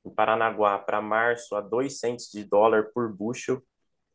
em 0.05 0.13
Paranaguá 0.13 0.77
para 0.77 1.01
março 1.01 1.55
a 1.55 1.61
2 1.61 1.99
centes 1.99 2.29
de 2.31 2.43
dólar 2.43 2.91
por 2.93 3.11
bushel, 3.11 3.61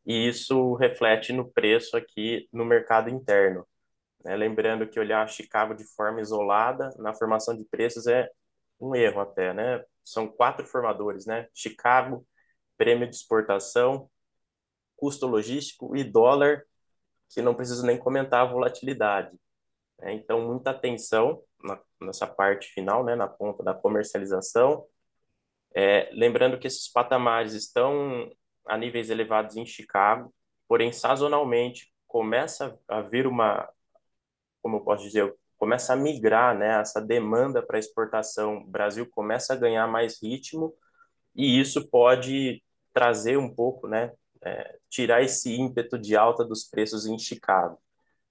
e 0.07 0.29
isso 0.29 0.75
reflete 0.75 1.33
no 1.33 1.51
preço 1.51 1.97
aqui 1.97 2.49
no 2.53 2.64
mercado 2.64 3.11
interno. 3.11 3.66
Né? 4.25 4.37
Lembrando 4.37 4.87
que 4.87 5.01
olhar 5.01 5.29
Chicago 5.29 5.75
de 5.75 5.85
forma 5.95 6.21
isolada 6.21 6.90
na 6.99 7.12
formação 7.12 7.57
de 7.57 7.64
preços 7.64 8.07
é 8.07 8.31
um 8.81 8.95
erro 8.95 9.21
até, 9.21 9.53
né? 9.53 9.85
São 10.05 10.29
quatro 10.29 10.66
formadores, 10.66 11.27
né? 11.27 11.47
Chicago, 11.55 12.27
prêmio 12.77 13.09
de 13.09 13.14
exportação, 13.16 14.11
custo 14.97 15.27
logístico 15.27 15.97
e 15.97 16.05
dólar, 16.05 16.64
que 17.31 17.43
não 17.43 17.55
preciso 17.55 17.85
nem 17.87 17.99
comentar 17.99 18.43
a 18.43 18.51
volatilidade. 18.51 19.38
Né? 19.99 20.14
Então, 20.14 20.47
muita 20.47 20.71
atenção 20.71 21.43
na, 21.62 21.81
nessa 22.01 22.27
parte 22.27 22.69
final, 22.69 23.05
né, 23.05 23.14
na 23.14 23.29
ponta 23.29 23.62
da 23.62 23.75
comercialização. 23.75 24.87
É, 25.75 26.11
lembrando 26.12 26.59
que 26.59 26.66
esses 26.66 26.90
patamares 26.90 27.53
estão 27.55 28.31
a 28.66 28.77
níveis 28.77 29.11
elevados 29.11 29.57
em 29.57 29.64
Chicago, 29.64 30.35
porém, 30.69 30.93
sazonalmente, 30.93 31.93
começa 32.07 32.79
a 32.88 33.01
vir 33.01 33.27
uma, 33.27 33.69
como 34.62 34.77
eu 34.77 34.81
posso 34.81 35.05
dizer, 35.05 35.35
começa 35.61 35.92
a 35.92 35.96
migrar, 35.96 36.59
né, 36.59 36.81
essa 36.81 37.03
demanda 37.03 37.62
para 37.62 37.79
exportação, 37.79 38.57
o 38.57 38.66
Brasil 38.66 39.07
começa 39.11 39.53
a 39.53 39.57
ganhar 39.57 39.87
mais 39.87 40.18
ritmo, 40.23 40.75
e 41.37 41.61
isso 41.61 41.87
pode 41.90 42.64
trazer 42.94 43.37
um 43.37 43.55
pouco, 43.55 43.87
né, 43.87 44.11
é, 44.42 44.79
tirar 44.88 45.23
esse 45.23 45.55
ímpeto 45.55 45.99
de 45.99 46.16
alta 46.16 46.42
dos 46.46 46.64
preços 46.64 47.05
em 47.05 47.18
Chicago. 47.18 47.79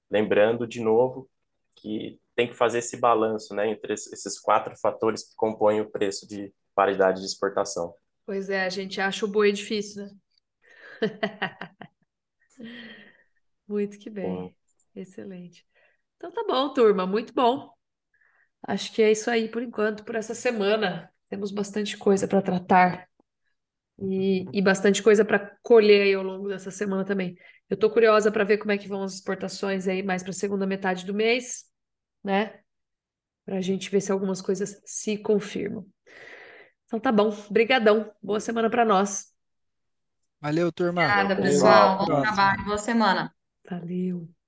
Lembrando, 0.10 0.66
de 0.66 0.82
novo, 0.82 1.30
que 1.76 2.20
tem 2.36 2.48
que 2.48 2.56
fazer 2.56 2.80
esse 2.80 2.98
balanço 2.98 3.54
né, 3.54 3.70
entre 3.70 3.94
esses 3.94 4.40
quatro 4.40 4.76
fatores 4.76 5.24
que 5.30 5.36
compõem 5.36 5.82
o 5.82 5.90
preço 5.90 6.28
de 6.28 6.52
paridade 6.74 7.20
de 7.20 7.28
exportação. 7.28 7.94
Pois 8.26 8.50
é, 8.50 8.66
a 8.66 8.70
gente 8.70 9.00
acha 9.00 9.24
o 9.24 9.30
boi 9.30 9.52
difícil, 9.52 10.04
né? 10.04 10.12
muito 13.68 14.00
que 14.00 14.10
bem. 14.10 14.56
Excelente. 14.96 15.69
Então 16.20 16.32
tá 16.34 16.44
bom, 16.46 16.74
turma, 16.74 17.08
muito 17.08 17.34
bom. 17.34 17.72
Acho 18.68 18.92
que 18.94 19.02
é 19.02 19.12
isso 19.12 19.32
aí 19.32 19.48
por 19.48 19.64
enquanto, 19.64 20.04
por 20.04 20.16
essa 20.16 20.36
semana. 20.36 21.10
Temos 21.30 21.50
bastante 21.50 21.98
coisa 21.98 22.28
para 22.28 22.42
tratar 22.42 23.08
e, 23.98 24.46
e 24.52 24.62
bastante 24.62 25.02
coisa 25.02 25.24
para 25.24 25.56
colher 25.64 26.02
aí 26.02 26.14
ao 26.14 26.24
longo 26.24 26.50
dessa 26.50 26.72
semana 26.72 27.06
também. 27.06 27.38
Eu 27.70 27.76
estou 27.76 27.90
curiosa 27.90 28.32
para 28.32 28.44
ver 28.44 28.58
como 28.58 28.74
é 28.74 28.78
que 28.78 28.88
vão 28.88 29.04
as 29.04 29.14
exportações 29.14 29.88
aí 29.88 30.04
mais 30.04 30.22
para 30.22 30.32
a 30.32 30.34
segunda 30.34 30.68
metade 30.68 31.06
do 31.06 31.14
mês, 31.14 31.64
né? 32.22 32.60
Para 33.46 33.58
a 33.58 33.62
gente 33.62 33.90
ver 33.90 34.02
se 34.02 34.12
algumas 34.12 34.42
coisas 34.42 34.82
se 34.86 35.18
confirmam. 35.18 35.86
Então 36.86 37.00
tá 37.00 37.12
bom, 37.14 37.30
brigadão. 37.50 38.12
Boa 38.22 38.42
semana 38.42 38.70
para 38.70 38.84
nós. 38.84 39.34
Valeu, 40.42 40.70
turma. 40.70 41.04
Obrigada, 41.04 41.36
pessoal. 41.42 41.98
Bom 41.98 42.22
trabalho, 42.22 42.66
boa 42.66 42.78
semana. 42.78 43.34
Valeu. 43.70 44.39